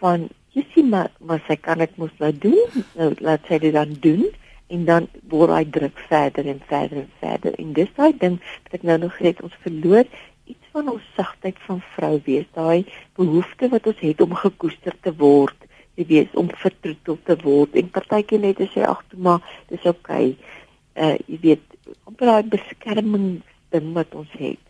van 0.00 0.28
jy 0.54 0.64
sien 0.74 0.90
maar 0.92 1.10
maar 1.18 1.42
sy 1.48 1.56
kan 1.58 1.80
dit 1.82 1.96
mos 2.00 2.12
nou 2.22 2.32
doen. 2.46 2.82
Nou 2.98 3.10
laat 3.24 3.46
sy 3.48 3.58
dit 3.62 3.74
dan 3.74 3.96
doen 4.04 4.26
en 4.74 4.84
dan 4.88 5.08
word 5.32 5.52
hy 5.54 5.64
druk 5.76 5.98
verder 6.08 6.46
en 6.50 6.60
verder 6.68 7.02
en 7.02 7.10
verder. 7.20 7.56
En 7.60 7.72
dis 7.76 7.90
daai 7.96 8.12
ding 8.20 8.38
wat 8.64 8.78
ek 8.78 8.86
nou 8.88 8.98
nog 9.06 9.18
het 9.22 9.42
ons 9.44 9.56
verloor 9.66 10.06
iets 10.44 10.72
van 10.76 10.90
ons 10.92 11.04
sagtheid 11.16 11.58
van 11.66 11.80
vrou 11.94 12.16
wees, 12.26 12.48
daai 12.56 12.84
behoefte 13.16 13.70
wat 13.72 13.86
ons 13.88 14.02
het 14.04 14.20
om 14.20 14.34
gekoester 14.36 14.96
te 15.06 15.12
word, 15.16 15.56
jy 15.96 16.06
weet, 16.10 16.36
om 16.36 16.50
vertroetel 16.50 17.18
te 17.24 17.36
word 17.44 17.78
en 17.80 17.92
partykeer 17.94 18.42
net 18.42 18.60
as 18.64 18.74
jy 18.76 18.84
ag 18.88 19.00
toe 19.08 19.20
maar 19.28 19.56
dis 19.70 19.88
oukei. 19.88 20.34
Okay. 20.34 20.60
Uh 20.94 21.16
jy 21.30 21.40
weet, 21.48 21.78
om 22.06 22.16
daai 22.18 22.44
beskerming 22.50 23.28
ding 23.74 23.90
wat 23.96 24.14
ons 24.14 24.30
het, 24.38 24.60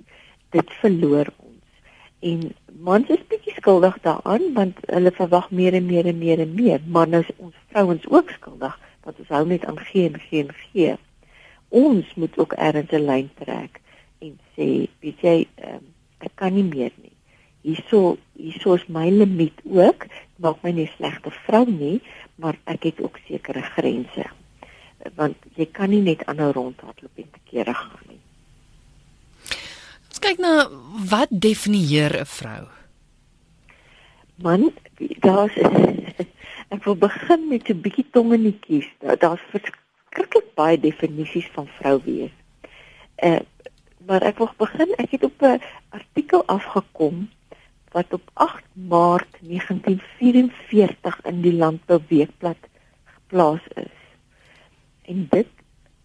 dit 0.55 0.75
verloor 0.81 1.31
ons. 1.37 1.81
En 2.25 2.45
mans 2.87 3.11
is 3.13 3.23
bietjie 3.31 3.55
skuldig 3.59 3.97
daaraan 4.07 4.53
want 4.57 4.81
hulle 4.89 5.13
verwag 5.15 5.51
meer 5.51 5.77
en 5.77 5.87
meer 5.87 6.09
en 6.11 6.19
meer 6.19 6.43
en 6.45 6.55
meer, 6.57 6.85
maar 6.87 7.11
nou 7.11 7.23
is 7.27 7.33
ons 7.37 7.57
vrouens 7.73 8.07
ook 8.09 8.31
skuldig 8.39 8.79
want 9.05 9.19
ons 9.21 9.33
hou 9.37 9.43
net 9.47 9.65
aan 9.69 9.81
gee 9.91 10.09
en 10.09 10.21
gee 10.29 10.45
en 10.47 10.55
gee. 10.61 10.95
Ons 11.69 12.15
moet 12.21 12.39
ook 12.39 12.55
ergens 12.69 12.93
'n 12.93 13.05
lyn 13.05 13.31
trek 13.41 13.81
en 14.25 14.39
sê, 14.57 14.89
weet 15.01 15.21
jy, 15.21 15.37
um, 15.69 15.85
ek 16.19 16.33
kan 16.41 16.55
nie 16.55 16.65
meer 16.65 16.93
nie. 17.03 17.13
Hierso 17.65 18.17
hierso 18.37 18.75
is 18.75 18.87
my 18.89 19.11
limiet 19.11 19.61
ook. 19.65 20.07
Maak 20.37 20.63
my 20.63 20.71
nie 20.71 20.91
slegte 20.97 21.31
vrou 21.47 21.65
nie, 21.69 22.01
maar 22.37 22.59
ek 22.65 22.91
het 22.91 23.01
ook 23.01 23.19
sekere 23.29 23.63
grense. 23.77 24.27
Want 25.17 25.37
jy 25.57 25.67
kan 25.73 25.91
nie 25.91 26.03
net 26.05 26.25
aanhou 26.27 26.53
rondhardloop 26.53 27.23
en 27.23 27.31
te 27.33 27.41
kere 27.51 27.75
gaan 27.75 28.05
nie. 28.09 28.14
Kyk 30.25 30.39
na 30.41 30.73
wat 31.13 31.29
definieer 31.29 32.13
'n 32.17 32.25
vrou? 32.25 32.65
Man, 34.41 34.73
daar's 35.21 35.53
ek 36.75 36.81
wil 36.85 36.97
begin 36.97 37.41
met 37.49 37.69
'n 37.69 37.81
bietjie 37.85 38.07
tongenetjies. 38.11 38.89
Daar's 39.21 39.45
verskriklik 39.53 40.49
baie 40.57 40.81
definisies 40.81 41.49
van 41.53 41.69
vrou 41.77 42.01
wees. 42.09 42.33
Uh 43.21 43.45
maar 44.07 44.23
ek 44.23 44.41
wil 44.41 44.49
begin, 44.57 44.97
ek 44.97 45.11
het 45.11 45.25
op 45.29 45.43
'n 45.43 45.61
artikel 45.93 46.41
afgekom 46.47 47.29
wat 47.93 48.09
op 48.13 48.25
8 48.33 48.65
Maart 48.73 49.33
1944 49.41 51.21
in 51.25 51.41
die 51.41 51.53
Landbou 51.53 52.01
Weekblad 52.09 52.63
geplaas 53.05 53.65
is. 53.77 53.97
En 55.03 55.27
dit 55.31 55.53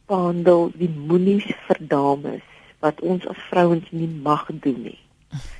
behandel 0.05 0.71
die 0.75 0.91
moenies 0.91 1.47
vir 1.67 1.77
dames 1.79 2.43
wat 2.79 3.01
ons 3.01 3.27
as 3.27 3.39
vrouens 3.49 3.87
nie 3.91 4.07
mag 4.07 4.45
doen 4.63 4.81
nie. 4.83 4.99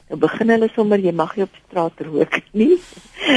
Nou 0.10 0.20
begin 0.20 0.50
hulle 0.50 0.70
sommer 0.74 1.00
jy 1.00 1.14
mag 1.14 1.36
nie 1.36 1.46
op 1.46 1.56
straat 1.68 2.02
rook 2.02 2.40
nie. 2.52 2.78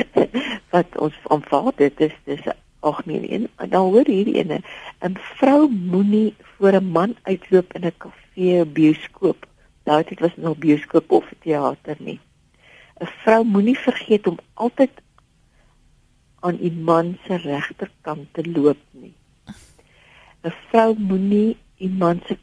wat 0.75 0.99
ons 0.99 1.17
aanvaar 1.35 1.73
dit 1.77 2.01
is 2.09 2.15
dis 2.25 2.45
ag 2.83 3.05
nee 3.07 3.21
nee 3.21 3.69
dan 3.75 3.93
hoor 3.95 4.09
hierdie 4.09 4.39
ene 4.43 4.59
'n 5.07 5.17
vrou 5.39 5.69
moenie 5.69 6.35
voor 6.57 6.75
'n 6.81 6.93
man 6.97 7.17
uitloop 7.23 7.73
in 7.77 7.87
'n 7.87 7.99
kafee 7.99 8.65
bioskoop. 8.65 9.47
Daai 9.85 10.05
tyd 10.05 10.21
was 10.21 10.37
nog 10.37 10.59
bioskoop 10.59 11.11
of 11.11 11.27
teater 11.43 11.97
nie. 11.99 12.21
'n 13.01 13.11
Vrou 13.23 13.45
moenie 13.45 13.79
vergeet 13.79 14.27
om 14.27 14.39
altyd 14.55 14.91
aan 16.41 16.59
iemand 16.59 17.19
se 17.27 17.37
regterkant 17.37 18.27
te 18.35 18.43
loop 18.51 18.81
nie. 18.91 19.15
'n 20.43 20.53
Vrou 20.69 20.95
moenie 20.99 21.57
iemand 21.83 22.23
se 22.29 22.37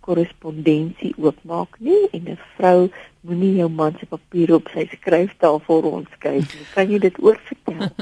korrespondensie 0.00 1.14
oopmaak 1.18 1.78
nie 1.78 2.08
en 2.12 2.28
'n 2.34 2.38
vrou 2.56 2.90
moenie 3.20 3.54
jou 3.60 3.68
man 3.68 3.94
se 3.98 4.06
papiere 4.06 4.54
op 4.54 4.68
sy 4.74 4.86
skryftafel 4.92 5.80
rondskuif 5.86 6.54
nie. 6.54 6.66
Kan 6.74 6.90
jy 6.90 6.98
dit 6.98 7.22
oorvertel? 7.22 7.88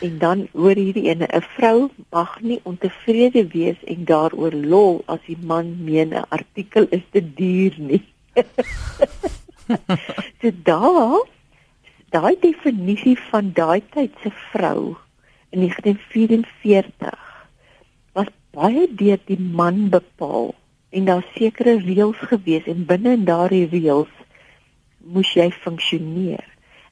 En 0.00 0.18
dan 0.18 0.48
hoor 0.52 0.76
hierdie 0.76 1.08
ene 1.08 1.26
'n 1.28 1.44
vrou 1.56 1.90
mag 2.10 2.40
nie 2.40 2.60
ontevrede 2.62 3.46
wees 3.52 3.80
en 3.84 4.04
daaroor 4.04 4.52
lol 4.52 5.02
as 5.06 5.20
die 5.26 5.38
man 5.40 5.84
meen 5.84 6.14
'n 6.14 6.28
artikel 6.28 6.86
is 6.90 7.04
te 7.10 7.20
duur 7.34 7.74
nie. 7.78 8.04
so 10.40 10.50
daai 10.70 11.20
daai 12.10 12.36
definisie 12.40 13.18
van 13.30 13.52
daai 13.52 13.82
tyd 13.90 14.12
se 14.22 14.30
vrou 14.52 14.96
in 15.50 15.60
1944 15.60 17.10
was 17.10 17.25
baie 18.56 18.86
deur 19.00 19.20
die 19.28 19.38
man 19.38 19.88
bepaal 19.92 20.54
en 20.96 21.08
daar 21.08 21.24
sekere 21.34 21.76
reëls 21.82 22.20
gewees 22.30 22.68
en 22.72 22.86
binne 22.88 23.12
in 23.18 23.26
daardie 23.28 23.66
reëls 23.68 24.12
moes 25.14 25.32
jy 25.36 25.50
funksioneer. 25.60 26.44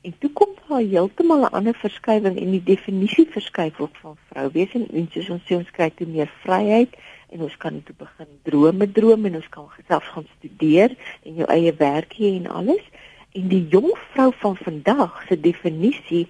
En 0.04 0.12
toe 0.20 0.30
kom 0.36 0.52
daar 0.68 0.84
heeltemal 0.84 1.46
'n 1.46 1.56
ander 1.58 1.76
verskywing 1.80 2.36
en 2.36 2.50
die 2.50 2.62
definisie 2.62 3.26
verskuif 3.36 3.80
ook 3.80 3.96
van 4.02 4.16
vrou 4.28 4.50
wees 4.52 4.74
en 4.74 4.86
ons 4.92 5.30
ons 5.30 5.44
sê 5.48 5.56
ons 5.56 5.70
kry 5.70 5.90
toe 5.90 6.06
meer 6.06 6.30
vryheid 6.44 6.92
en 7.32 7.40
ons 7.40 7.56
kan 7.56 7.82
toe 7.82 7.96
begin 7.98 8.30
drome 8.42 8.92
droom 8.92 9.24
en 9.24 9.34
ons 9.34 9.48
kan 9.48 9.68
self 9.88 10.04
gaan 10.04 10.26
studeer 10.36 10.96
en 11.24 11.34
jou 11.34 11.48
eie 11.48 11.72
werk 11.78 12.12
hê 12.12 12.36
en 12.36 12.46
alles. 12.46 12.84
En 13.32 13.48
die 13.48 13.66
jong 13.68 13.92
vrou 14.12 14.32
van 14.32 14.56
vandag 14.56 15.24
se 15.28 15.40
definisie 15.40 16.26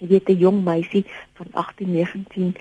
jy 0.00 0.06
weet 0.08 0.28
'n 0.28 0.38
jong 0.38 0.64
meisie 0.64 1.04
van 1.34 1.46
18, 1.52 1.92
19, 1.92 2.54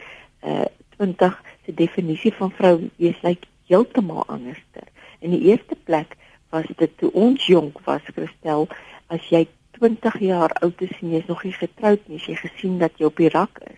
uh 0.44 0.66
20 1.00 1.42
se 1.70 1.76
definisie 1.78 2.34
van 2.34 2.52
vrou 2.52 2.76
wees 2.98 3.18
lyk 3.22 3.44
like 3.44 3.48
heeltemal 3.70 4.26
anderster. 4.26 4.88
In 5.22 5.36
die 5.36 5.44
eerste 5.52 5.78
plek 5.86 6.16
was 6.50 6.66
dit 6.78 6.92
toe 6.98 7.12
ons 7.14 7.46
jonk 7.46 7.78
was 7.86 8.02
Christel 8.16 8.66
as 9.14 9.28
jy 9.30 9.46
20 9.78 10.18
jaar 10.26 10.54
oud 10.64 10.82
is 10.82 10.96
en 11.02 11.14
jy's 11.14 11.28
nog 11.30 11.44
nie 11.46 11.54
getroud 11.54 12.02
nie, 12.10 12.18
jy 12.18 12.36
gesien 12.40 12.80
dat 12.82 12.98
jy 12.98 13.06
op 13.06 13.22
die 13.22 13.30
rak 13.30 13.62
is. 13.70 13.78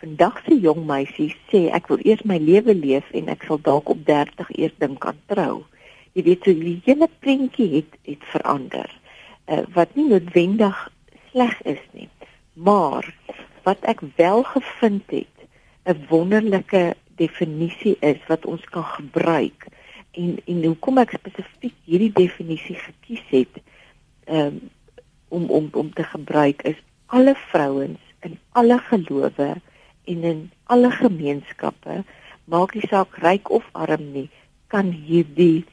Vandag 0.00 0.40
se 0.46 0.56
jong 0.62 0.86
meisie 0.88 1.30
sê 1.50 1.66
ek 1.74 1.90
wil 1.92 2.00
eers 2.06 2.24
my 2.24 2.38
lewe 2.40 2.74
leef 2.74 3.08
en 3.12 3.28
ek 3.34 3.44
sal 3.44 3.60
dalk 3.68 3.90
op 3.92 4.04
30 4.08 4.54
eers 4.56 4.76
dink 4.80 5.04
aan 5.04 5.20
trou. 5.28 5.66
Jy 6.16 6.24
weet 6.30 6.46
so 6.46 6.56
die 6.56 6.78
hele 6.86 7.10
prentjie 7.20 7.68
het 7.76 7.98
het 8.08 8.24
verander. 8.32 8.88
Uh, 9.48 9.64
wat 9.76 9.92
nie 9.96 10.08
noodwendig 10.08 10.78
sleg 11.32 11.56
is 11.68 11.82
nie, 11.92 12.08
maar 12.54 13.04
wat 13.68 13.84
ek 13.90 14.00
wel 14.16 14.46
gevind 14.48 15.04
het 15.12 15.37
'n 15.84 16.06
wonderlike 16.08 16.94
definisie 17.16 17.96
is 18.00 18.20
wat 18.26 18.46
ons 18.46 18.64
kan 18.64 18.84
gebruik. 18.84 19.66
En 20.10 20.38
en 20.44 20.64
hoekom 20.64 20.98
ek 20.98 21.16
spesifiek 21.18 21.74
hierdie 21.84 22.12
definisie 22.12 22.76
gekies 22.76 23.24
het 23.30 23.62
um, 24.26 24.60
om 25.28 25.50
om 25.50 25.68
om 25.72 25.92
te 25.92 26.04
gebruik 26.04 26.62
is 26.62 26.78
alle 27.06 27.34
vrouens 27.34 28.00
in 28.20 28.38
alle 28.52 28.78
gelowe 28.78 29.50
en 30.04 30.22
in 30.32 30.50
alle 30.64 30.90
gemeenskappe 30.90 32.04
maak 32.44 32.74
nie 32.74 32.88
saak 32.88 33.18
ryk 33.24 33.50
of 33.50 33.64
arm 33.72 34.12
nie 34.12 34.28
kan 34.72 34.90
hierdie 34.92 35.64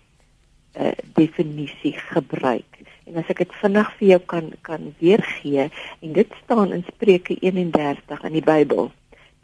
uh, 0.79 0.91
definisie 1.15 1.93
gebruik. 2.11 2.79
En 3.05 3.19
as 3.21 3.29
ek 3.31 3.43
dit 3.43 3.57
vinnig 3.61 3.89
vir 3.99 4.07
jou 4.13 4.21
kan 4.33 4.51
kan 4.67 4.91
weergee 4.99 5.67
en 5.69 6.13
dit 6.15 6.37
staan 6.43 6.73
in 6.75 6.85
Spreuke 6.87 7.37
31 7.41 8.23
in 8.29 8.37
die 8.39 8.45
Bybel 8.45 8.89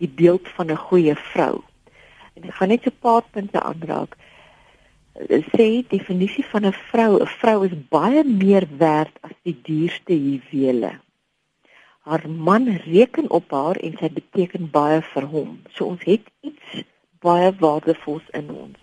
die 0.01 0.11
beeld 0.21 0.47
van 0.57 0.71
'n 0.71 0.83
goeie 0.89 1.15
vrou 1.15 1.61
en 2.35 2.49
ek 2.49 2.57
gaan 2.57 2.73
net 2.73 2.83
so 2.83 2.89
'n 2.89 3.01
paar 3.05 3.23
punte 3.31 3.59
aanraak 3.61 4.17
sê 5.53 5.83
definisie 5.87 6.45
van 6.45 6.65
'n 6.65 6.73
vrou, 6.89 7.19
'n 7.19 7.27
vrou 7.39 7.65
is 7.65 7.75
baie 7.89 8.23
meer 8.23 8.67
werd 8.77 9.13
as 9.21 9.35
die 9.43 9.59
duurste 9.63 10.15
juwele. 10.15 10.99
Haar 11.99 12.29
man 12.29 12.67
reken 12.67 13.29
op 13.29 13.51
haar 13.51 13.75
en 13.75 13.97
sy 13.97 14.09
beteken 14.09 14.71
baie 14.71 15.01
vir 15.01 15.25
hom. 15.25 15.61
So 15.69 15.85
ons 15.85 16.03
het 16.03 16.25
iets 16.41 16.83
baie 17.19 17.51
waardevols 17.59 18.29
in 18.29 18.49
ons. 18.49 18.79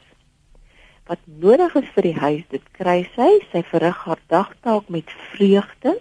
Wat 1.06 1.18
nodig 1.24 1.74
is 1.74 1.88
vir 1.94 2.02
die 2.02 2.18
huis, 2.20 2.44
dit 2.48 2.62
kry 2.72 3.08
sy. 3.14 3.40
Sy 3.52 3.62
verrig 3.62 4.04
haar 4.04 4.20
dagtaak 4.26 4.88
met 4.88 5.10
vreugde. 5.32 5.98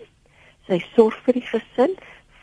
Sy 0.68 0.84
sorg 0.96 1.16
vir 1.24 1.34
die 1.34 1.48
gesin. 1.48 1.96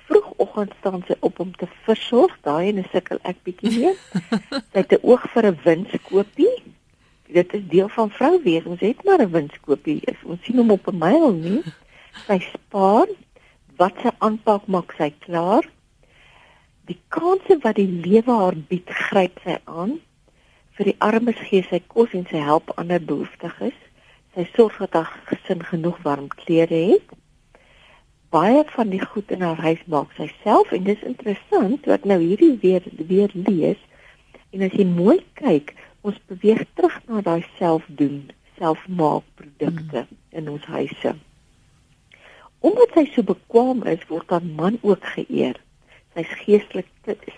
Vroegoggend 0.09 0.73
staan 0.79 1.03
sy 1.07 1.17
op 1.21 1.41
om 1.41 1.55
te 1.57 1.67
versorg. 1.87 2.37
Daai 2.43 2.69
en 2.73 2.85
sukkel 2.93 3.19
ek 3.23 3.43
bietjie 3.43 3.73
mee. 3.79 3.95
sy 4.73 4.79
het 4.83 4.93
'n 4.93 5.03
oog 5.03 5.25
vir 5.33 5.47
'n 5.51 5.59
winskoopie 5.65 6.75
dit 7.35 7.55
is 7.55 7.69
deel 7.69 7.89
van 7.89 8.11
vrou 8.11 8.43
wees. 8.43 8.65
Ons 8.65 8.81
het 8.81 9.05
maar 9.05 9.23
'n 9.23 9.31
winskoopie. 9.31 10.03
Ons 10.25 10.43
sien 10.43 10.57
hom 10.57 10.71
op 10.71 10.87
'n 10.89 10.99
myl 10.99 11.33
nie. 11.33 11.63
Sy 12.27 12.39
spaar 12.39 13.09
wat 13.77 13.95
sy 14.03 14.11
aanpak 14.19 14.67
maak 14.67 14.93
sy 14.99 15.11
klaar. 15.19 15.65
Die 16.87 17.01
kanse 17.09 17.59
wat 17.63 17.75
die 17.75 17.93
lewe 18.07 18.33
haar 18.33 18.57
bied, 18.69 18.91
gryp 18.91 19.41
sy 19.45 19.57
aan. 19.65 20.01
Vir 20.77 20.85
die 20.85 20.97
armes 20.99 21.41
gee 21.49 21.63
sy 21.71 21.83
kos 21.87 22.13
en 22.13 22.27
sy 22.31 22.37
help 22.37 22.71
ander 22.77 23.05
behoeftiges. 23.05 23.79
Sy 24.35 24.49
sorg 24.55 24.79
dat 24.79 24.93
haar 24.93 25.13
gesin 25.25 25.65
genoeg 25.65 25.99
warm 26.03 26.29
klere 26.29 26.75
het. 26.93 27.09
Baie 28.35 28.63
van 28.75 28.91
die 28.91 29.03
goed 29.03 29.31
in 29.31 29.45
haar 29.47 29.61
huis 29.63 29.83
maak 29.91 30.15
sy 30.19 30.27
self 30.43 30.73
en 30.75 30.87
dis 30.89 31.03
interessant 31.07 31.85
wat 31.91 32.07
nou 32.11 32.19
hierdie 32.19 32.57
weer 32.63 32.87
weer 33.11 33.35
lees. 33.35 33.81
En 34.51 34.65
as 34.67 34.75
jy 34.75 34.87
mooi 34.89 35.21
kyk, 35.39 35.75
ons 36.03 36.19
beweeg 36.31 36.65
terug 36.75 36.97
na 37.09 37.23
daai 37.27 37.45
selfdoen, 37.59 38.25
selfmaak 38.59 39.27
produkte 39.39 40.03
mm. 40.03 40.19
in 40.41 40.51
ons 40.51 40.67
huise. 40.77 41.15
Omdat 42.65 42.97
sy 42.97 43.05
so 43.13 43.27
bekwam 43.29 43.85
is, 43.91 44.03
word 44.11 44.35
haar 44.35 44.47
man 44.47 44.81
ook 44.83 45.05
geëer. 45.15 45.61
Sy's 46.17 46.33
geestelik 46.43 46.91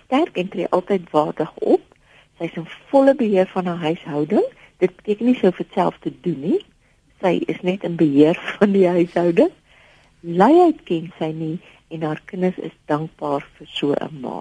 sterk 0.05 0.41
en 0.41 0.49
tree 0.53 0.71
altyd 0.77 1.11
waardig 1.13 1.53
op. 1.61 1.85
Sy's 2.41 2.57
in 2.61 2.69
volle 2.93 3.17
beheer 3.19 3.49
van 3.53 3.69
haar 3.69 3.85
huishouding. 3.85 4.49
Dit 4.81 4.97
beteken 5.01 5.29
nie 5.29 5.37
sy 5.37 5.51
hoef 5.51 5.61
dit 5.61 5.77
self 5.77 6.01
te 6.05 6.13
doen 6.25 6.41
nie. 6.45 6.63
sy 7.23 7.39
is 7.51 7.61
net 7.65 7.85
in 7.87 7.97
beheer 8.01 8.37
van 8.59 8.75
die 8.77 8.87
huishouding. 8.89 9.53
Luiheid 10.27 10.81
ken 10.83 11.13
sy 11.19 11.29
nie 11.31 11.57
en 11.95 12.03
haar 12.03 12.21
kinders 12.27 12.57
is 12.59 12.75
dankbaar 12.91 13.45
vir 13.57 13.69
so 13.71 13.95
'n 13.95 14.21
ma. 14.21 14.39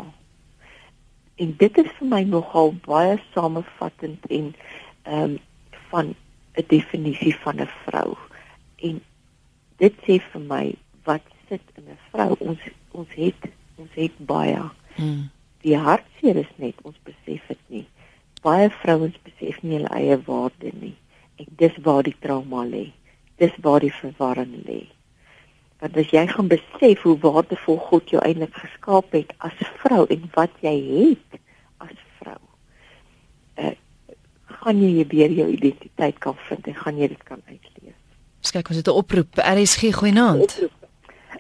En 1.37 1.55
dit 1.57 1.77
is 1.77 1.91
vir 1.97 2.07
my 2.07 2.23
nogal 2.23 2.73
baie 2.87 3.19
samevattend 3.33 4.25
en 4.29 4.55
ehm 5.03 5.23
um, 5.23 5.37
van 5.89 6.15
'n 6.57 6.65
definisie 6.67 7.35
van 7.43 7.61
'n 7.61 7.69
vrou. 7.85 8.17
En 8.75 9.01
dit 9.77 9.93
sê 10.07 10.19
vir 10.31 10.41
my 10.41 10.75
wat 11.03 11.21
sit 11.49 11.61
in 11.75 11.83
'n 11.83 11.99
vrou. 12.11 12.35
Ons 12.39 12.59
ons 12.91 13.11
het 13.13 13.41
ons 13.75 13.93
het 13.93 14.17
baie. 14.17 14.61
Hmm. 14.95 15.29
Die 15.61 15.77
hartseer 15.77 16.35
is 16.35 16.53
net 16.55 16.75
ons 16.81 16.97
besef 17.03 17.47
dit 17.47 17.63
nie. 17.67 17.87
Baie 18.41 18.69
vrouens 18.69 19.17
besef 19.23 19.61
nie 19.61 19.77
hulle 19.77 19.93
eie 19.93 20.17
waarde 20.25 20.71
nie. 20.81 20.95
En 21.35 21.45
dis 21.57 21.77
waar 21.83 22.03
die 22.03 22.17
trauma 22.19 22.65
lê. 22.65 22.91
Dis 23.37 23.55
waar 23.61 23.79
die 23.79 23.93
verwarring 23.93 24.65
lê. 24.65 24.94
Want 25.79 25.97
as 25.97 26.09
jy 26.09 26.23
gaan 26.27 26.47
besef 26.47 27.01
hoe 27.03 27.17
waardevol 27.19 27.77
God 27.89 28.09
jou 28.09 28.21
eintlik 28.23 28.55
geskaap 28.55 29.11
het 29.11 29.33
as 29.43 29.57
vrou 29.81 30.05
en 30.09 30.29
wat 30.37 30.53
jy 30.63 30.75
het 30.85 31.39
as 31.83 31.97
vrou, 32.21 32.39
uh, 33.59 33.75
gaan 34.61 34.81
jy 34.81 35.05
weer 35.11 35.31
jou 35.31 35.49
identiteit 35.51 36.17
kan 36.23 36.37
vind 36.47 36.67
en 36.71 36.75
gaan 36.75 36.97
jy 36.97 37.11
dit 37.11 37.23
kan 37.27 37.41
uitleef. 37.49 37.97
Skryk 38.39 38.69
ons 38.69 38.77
dit 38.77 38.87
'n 38.87 38.97
oproep. 39.01 39.31
RSG 39.35 39.93
goeienaand. 39.99 40.59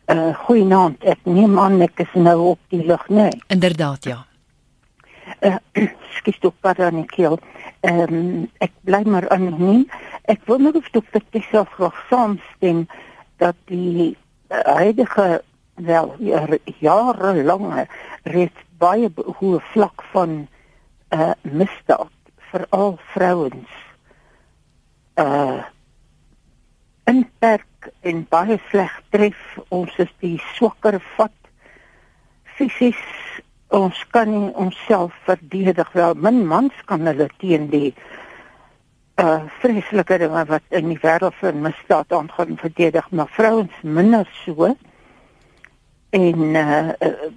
Uh 0.05 0.33
goeienaand. 0.45 1.03
Ek 1.03 1.19
neem 1.23 1.59
aan 1.59 1.81
ek 1.81 1.99
is 1.99 2.13
nou 2.13 2.39
op 2.53 2.59
die 2.69 2.85
lug, 2.85 3.07
né? 3.09 3.15
Nee. 3.15 3.41
Inderdaad, 3.47 4.03
ja. 4.03 4.25
Uh 5.39 5.57
skiet 6.17 6.45
op 6.45 6.55
Paranikeel. 6.59 7.39
Ehm 7.79 8.13
um, 8.13 8.49
ek 8.57 8.71
bly 8.81 9.01
maar 9.05 9.29
anoniem. 9.29 9.85
Ek 10.25 10.41
wil 10.45 10.57
net 10.57 10.75
of 10.75 10.89
dokter 10.89 11.21
Tessa 11.29 11.63
graag 11.63 12.05
saamstem 12.09 12.87
dat 13.37 13.55
die 13.65 14.17
huidige 14.63 15.41
wel 15.75 16.15
jarelange 16.79 17.87
reeds 18.23 18.61
baie 18.79 19.09
hoë 19.15 19.61
vlak 19.71 20.03
van 20.13 20.45
uh 21.15 21.31
misdaad 21.43 22.11
veral 22.51 22.97
vrouens 23.13 23.71
uh 25.21 25.63
inperk 27.05 27.91
en 28.01 28.23
baie 28.29 28.57
sleg 28.69 28.93
tref. 29.13 29.41
Ons 29.69 29.93
is 30.01 30.09
die 30.19 30.39
swakker 30.55 30.97
vat. 31.15 31.35
Fisies 32.57 33.01
ons 33.69 33.99
kan 34.09 34.31
nie 34.31 34.53
onsself 34.57 35.13
verdedig 35.27 35.91
wel 35.93 36.15
min 36.17 36.41
mans 36.49 36.73
kan 36.89 37.05
hulle 37.05 37.29
teen 37.37 37.69
die 37.69 37.91
uh 37.93 38.24
vreeslike 39.59 40.17
dinge 40.17 40.45
wat 40.45 40.61
in 40.75 40.89
die 40.91 40.99
wêreld 40.99 41.35
vir 41.39 41.55
misdaad 41.55 42.11
aangaan 42.11 42.57
verdedig 42.57 43.09
maar 43.11 43.31
vrouens 43.31 43.71
minder 43.81 44.27
so. 44.43 44.75
En 46.09 46.39
uh, 46.55 46.89
uh 46.99 47.31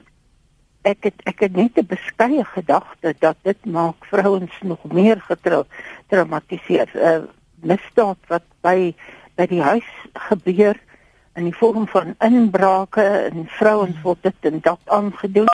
ek 0.83 1.05
het 1.05 1.23
ek 1.27 1.41
het 1.41 1.57
net 1.57 1.79
'n 1.79 1.87
beskeie 1.87 2.45
gedagte 2.45 3.15
dat 3.19 3.37
dit 3.43 3.65
maak 3.67 4.05
vrouens 4.11 4.55
nog 4.63 4.79
meer 4.93 5.21
getraumatiseer 5.21 6.89
uh 6.95 7.23
misdaad 7.61 8.19
wat 8.27 8.47
by 8.61 8.95
by 9.37 9.47
die 9.47 9.63
huis 9.63 9.91
gebeur 10.15 10.77
in 11.35 11.45
die 11.45 11.57
vorm 11.57 11.87
van 11.87 12.15
inbrake 12.19 13.03
en 13.03 13.47
vrouens 13.47 14.01
word 14.03 14.23
dit 14.23 14.35
en 14.41 14.61
dat 14.61 14.81
aangedoen. 14.85 15.51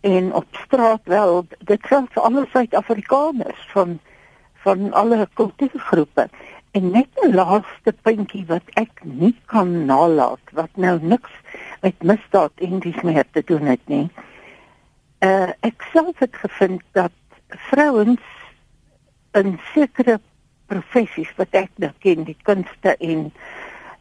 En 0.00 0.32
op 0.34 0.46
straat 0.50 1.00
wel 1.04 1.46
dit 1.58 1.80
selfs 1.88 2.12
vir 2.12 2.22
ander 2.22 2.48
Suid-Afrikaners 2.52 3.68
van 3.72 3.98
van 4.66 4.92
alle 4.92 5.28
kultuurgroepe. 5.38 6.28
En 6.70 6.90
net 6.90 7.08
'n 7.22 7.34
laaste 7.34 7.92
puntjie 8.02 8.44
wat 8.46 8.66
ek 8.74 8.94
nie 9.02 9.36
kan 9.46 9.86
nalat 9.86 10.44
wat 10.52 10.72
nou 10.74 10.98
niks 11.02 11.32
met 11.80 12.02
misdaad 12.02 12.52
en 12.66 12.78
dis 12.78 13.00
meer 13.02 13.24
te 13.30 13.42
doen 13.46 13.66
het 13.66 13.84
nie. 13.84 14.08
Uh 15.20 15.50
ek 15.60 15.86
self 15.92 16.18
het 16.18 16.36
gevind 16.36 16.82
dat 16.92 17.14
vrouens 17.70 18.26
in 19.32 19.58
sekere 19.74 20.20
professies 20.66 21.32
wat 21.36 21.50
ek 21.50 21.70
nou 21.76 21.92
ken, 21.98 22.24
die 22.24 22.38
kunste 22.42 22.96
en 22.98 23.32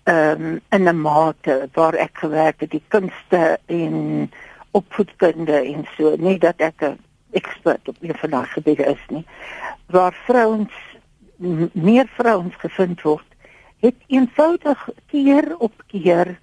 ehm 0.03 0.41
um, 0.41 0.61
in 0.69 0.89
'n 0.89 1.01
mate 1.01 1.69
waar 1.73 1.93
ek 1.93 2.17
gewerk 2.17 2.59
het, 2.59 2.71
die 2.71 2.85
kunste 2.87 3.59
en 3.65 4.31
opvoedkunde 4.71 5.57
en 5.61 5.87
so, 5.97 6.15
nie 6.17 6.37
dat 6.39 6.57
ek 6.57 6.81
'n 6.81 7.04
ekspert 7.35 7.91
op 7.91 8.01
een 8.01 8.15
van 8.15 8.35
daai 8.37 8.47
gebiede 8.55 8.87
is 8.95 9.05
nie 9.09 9.25
waar 9.91 10.15
vrouens 10.25 10.73
meer 11.73 12.07
vrouens 12.17 12.55
gevind 12.63 13.01
word 13.01 13.27
het 13.83 13.95
eenvoudig 14.07 14.89
keer 15.11 15.55
op 15.57 15.83
keer 15.91 16.37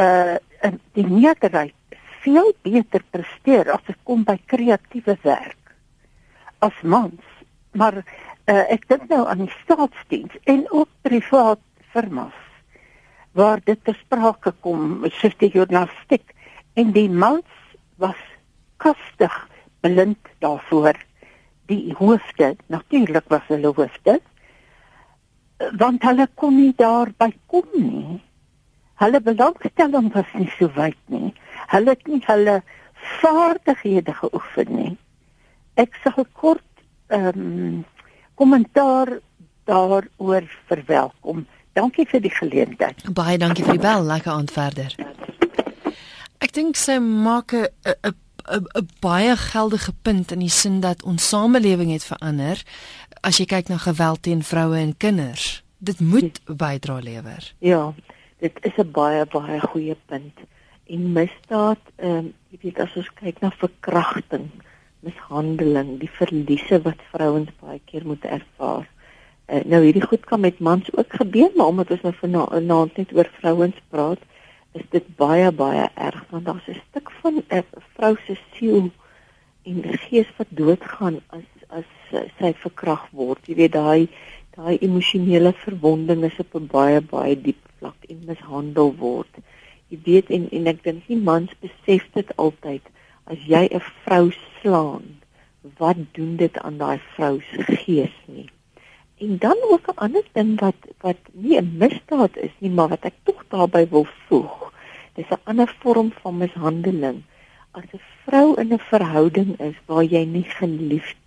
uh 0.00 0.36
die 0.96 1.06
meerderheid 1.06 1.74
veel 2.24 2.48
beter 2.66 3.04
presteer 3.14 3.70
as 3.70 3.84
dit 3.86 3.98
kom 4.08 4.24
by 4.26 4.34
kreatiewe 4.50 5.14
werk 5.22 5.74
as 6.64 6.76
mans. 6.82 7.22
Maar 7.76 8.00
uh, 8.00 8.64
ek 8.72 8.88
dink 8.90 9.08
nou 9.12 9.22
aan 9.28 9.44
die 9.44 9.52
staatsdiens 9.62 10.34
en 10.48 10.64
ook 10.72 10.88
privaat 11.06 11.62
firmas 11.92 12.34
waar 13.36 13.60
dit 13.64 13.78
te 13.84 13.92
sprake 14.00 14.54
kom 14.64 15.04
soos 15.20 15.36
die 15.42 15.52
journalistiek 15.52 16.32
en 16.80 16.94
die 16.96 17.08
mans 17.12 17.52
was 18.00 18.18
kastig 18.82 19.34
blind 19.80 20.32
daarvoor. 20.38 20.96
Die 21.66 21.94
hoofde 21.98 22.56
natuurlik 22.66 23.28
was 23.28 23.46
hulle 23.48 23.72
hoofde 23.74 24.20
want 25.80 26.02
hulle 26.04 26.28
kon 26.34 26.56
nie 26.56 26.72
daarby 26.76 27.32
kom 27.46 27.66
nie. 27.72 28.20
Hulle 29.00 29.20
belangstelling 29.20 30.12
was 30.14 30.32
nie 30.34 30.50
so 30.58 30.68
wyd 30.76 30.98
nie. 31.12 31.32
Hulle 31.72 31.94
het 31.94 32.06
nie 32.08 32.20
hulle 32.26 32.60
vaardighede 33.20 34.14
geoefen 34.20 34.72
nie. 34.72 34.94
Ek 35.80 35.96
sal 36.04 36.26
kort 36.32 36.64
ehm 37.12 37.40
um, 37.40 37.84
kommentaar 38.36 39.08
daaroor 39.64 40.44
verwelkom. 40.68 41.46
Dankie 41.72 42.04
vir 42.08 42.20
die 42.20 42.32
geleentheid. 42.32 43.00
Baie 43.16 43.38
dankie 43.40 43.64
vir 43.64 43.78
die 43.78 43.84
bel. 43.84 44.04
Lekker 44.04 44.32
aand 44.32 44.52
verder. 44.52 44.92
Ek 46.44 46.52
dink 46.52 46.76
sy 46.76 46.98
maak 47.00 47.52
'n 47.52 48.12
'n 48.48 48.88
baie 49.00 49.36
geldige 49.36 49.92
punt 50.02 50.32
in 50.32 50.38
die 50.38 50.50
sin 50.50 50.80
dat 50.80 51.02
ons 51.02 51.28
samelewing 51.28 51.90
het 51.92 52.04
verander 52.04 52.62
as 53.20 53.38
jy 53.38 53.44
kyk 53.44 53.68
na 53.68 53.76
geweld 53.76 54.22
teen 54.22 54.42
vroue 54.42 54.76
en 54.78 54.96
kinders. 54.96 55.62
Dit 55.78 56.00
moet 56.00 56.40
bydra 56.44 56.98
lewer. 56.98 57.54
Ja, 57.58 57.94
dit 58.38 58.52
is 58.60 58.76
'n 58.76 58.90
baie 58.90 59.26
baie 59.26 59.60
goeie 59.60 59.96
punt. 60.06 60.38
En 60.86 61.12
misdaad, 61.12 61.82
ehm 61.96 62.10
um, 62.10 62.34
jy 62.50 62.58
weet 62.62 62.78
as 62.80 62.96
ons 62.96 63.10
kyk 63.14 63.40
na 63.40 63.50
verkrachting, 63.50 64.50
mishandeling, 65.00 65.98
die 65.98 66.10
verliese 66.10 66.82
wat 66.82 67.00
vrouens 67.12 67.50
baie 67.60 67.80
keer 67.84 68.06
moet 68.06 68.24
ervaar. 68.24 68.86
Uh, 69.46 69.62
nou 69.64 69.82
hierdie 69.84 70.06
goed 70.06 70.24
kan 70.24 70.40
met 70.40 70.58
mans 70.58 70.88
ook 70.92 71.12
gebeur, 71.12 71.50
maar 71.56 71.66
omdat 71.66 71.90
ons 71.90 72.00
nou 72.00 72.14
vanaand 72.20 72.96
net 72.96 73.12
oor 73.12 73.30
vrouens 73.40 73.76
praat, 73.88 74.18
is 74.72 74.86
dit 74.90 75.16
baie 75.16 75.50
baie 75.52 75.88
erg 75.94 76.24
want 76.30 76.44
daar's 76.44 76.68
'n 76.68 76.80
stuk 76.88 77.10
van 77.20 77.34
'n 77.36 77.64
vrou 77.96 78.14
se 78.26 78.36
siel 78.54 78.90
en 79.66 79.82
gees 80.06 80.30
wat 80.38 80.50
doodgaan 80.60 81.20
as 81.36 81.46
as 81.68 81.88
sy 82.38 82.52
verkrag 82.62 83.06
word. 83.10 83.42
Jy 83.48 83.56
weet 83.60 83.74
daai 83.74 84.08
daai 84.56 84.78
emosionele 84.80 85.52
verwonding 85.64 86.24
is 86.24 86.38
op 86.44 86.54
'n 86.54 86.68
baie 86.72 87.00
baie 87.00 87.36
diep 87.46 87.62
vlak 87.78 88.08
en 88.08 88.24
mishandel 88.26 88.94
word. 88.96 89.32
Jy 89.90 89.98
weet 90.04 90.30
en 90.30 90.48
en 90.50 90.66
ek 90.72 90.82
dink 90.84 91.08
nie 91.08 91.22
mans 91.30 91.52
besef 91.60 92.06
dit 92.14 92.36
altyd 92.36 92.82
as 93.32 93.38
jy 93.52 93.64
'n 93.68 93.82
vrou 94.04 94.30
slaan, 94.58 95.06
wat 95.78 95.98
doen 96.14 96.36
dit 96.36 96.58
aan 96.58 96.78
daai 96.78 96.98
vrou 97.14 97.40
se 97.50 97.62
gees 97.84 98.16
nie? 98.26 98.48
En 99.18 99.38
dan 99.38 99.56
ook 99.72 99.86
'n 99.88 99.98
ander 100.06 100.26
ding 100.32 100.60
wat 100.60 100.80
wat 101.00 101.20
nie 101.32 101.58
'n 101.58 101.76
misdaad 101.78 102.36
is 102.36 102.54
nie, 102.58 102.70
maar 102.70 102.88
wat 102.88 103.04
ek 103.04 103.18
tog 103.22 103.44
daarbey 103.48 103.88
wil 103.88 104.06
voeg. 104.28 104.72
Dis 105.14 105.30
'n 105.30 105.44
ander 105.44 105.76
vorm 105.80 106.12
van 106.22 106.36
mishandeling. 106.38 107.22
As 107.76 107.84
'n 107.92 108.00
vrou 108.24 108.54
in 108.60 108.72
'n 108.72 108.78
verhouding 108.90 109.50
is 109.60 109.76
waar 109.86 110.04
jy 110.04 110.24
nie 110.24 110.48
geliefd 110.58 111.24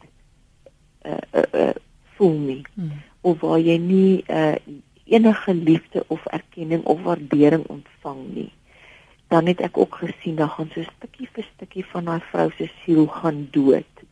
uh 1.05 1.21
uh, 1.39 1.43
uh 1.61 1.75
voel 2.15 2.37
nie 2.37 2.63
hmm. 2.73 3.03
of 3.21 3.39
waar 3.45 3.59
jy 3.59 3.77
nie 3.77 4.23
uh 4.27 4.55
enige 5.05 5.53
liefde 5.53 6.03
of 6.07 6.25
erkenning 6.25 6.83
of 6.83 7.01
waardering 7.01 7.65
ontvang 7.65 8.21
nie, 8.33 8.51
dan 9.27 9.45
het 9.45 9.61
ek 9.61 9.77
ook 9.77 9.95
gesien 10.01 10.35
dat 10.35 10.49
gaan 10.49 10.69
so 10.73 10.81
stukkie 10.83 11.29
vir 11.33 11.45
stukkie 11.53 11.85
van 11.93 12.09
daai 12.09 12.21
vrou 12.31 12.49
se 12.57 12.69
siel 12.81 13.05
gaan 13.07 13.47
dood 13.51 14.05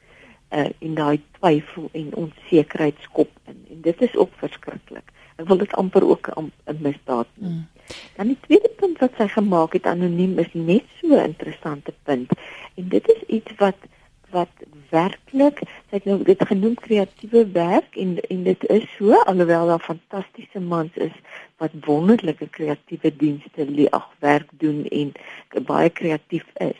uh 0.54 0.70
in 0.80 0.94
daai 0.96 1.22
twyfel 1.40 1.90
en 1.92 2.16
onsekerheid 2.16 3.02
skop 3.10 3.34
in 3.46 3.66
en 3.70 3.82
dit 3.82 4.02
is 4.02 4.16
ook 4.16 4.34
verskriklik. 4.44 5.10
Ek 5.38 5.48
wil 5.48 5.58
dit 5.58 5.74
amper 5.74 6.04
ook 6.08 6.30
'n 6.38 6.52
misdaad 6.82 7.28
noem. 7.34 7.52
Mm. 7.52 7.68
Dan 8.16 8.28
die 8.28 8.40
tweede 8.42 8.70
punt 8.80 9.00
wat 9.00 9.14
sy 9.18 9.28
gemaak 9.28 9.74
het 9.74 9.86
anoniem 9.86 10.40
is 10.40 10.54
net 10.54 10.84
so 11.00 11.08
'n 11.16 11.30
interessante 11.32 11.94
punt 12.04 12.30
en 12.76 12.90
dit 12.90 13.08
is 13.16 13.22
iets 13.28 13.52
wat 13.58 13.78
wat 14.32 14.52
werklik 14.90 15.62
sy 15.64 15.96
het 15.96 16.06
nou 16.08 16.18
dit 16.24 16.42
genoem 16.50 16.76
kreatiewe 16.76 17.46
werk 17.56 17.96
en 17.96 18.18
en 18.20 18.44
dit 18.44 18.66
is 18.76 18.88
so 18.98 19.16
alhoewel 19.32 19.72
daar 19.72 19.84
fantastiese 19.84 20.60
mans 20.60 20.96
is 20.96 21.16
wat 21.64 21.72
wonderlike 21.86 22.48
kreatiewe 22.58 23.16
dienste 23.16 23.88
ag 23.90 24.10
werk 24.20 24.50
doen 24.64 24.86
en 24.86 25.12
baie 25.72 25.90
kreatief 25.90 26.46
is 26.54 26.80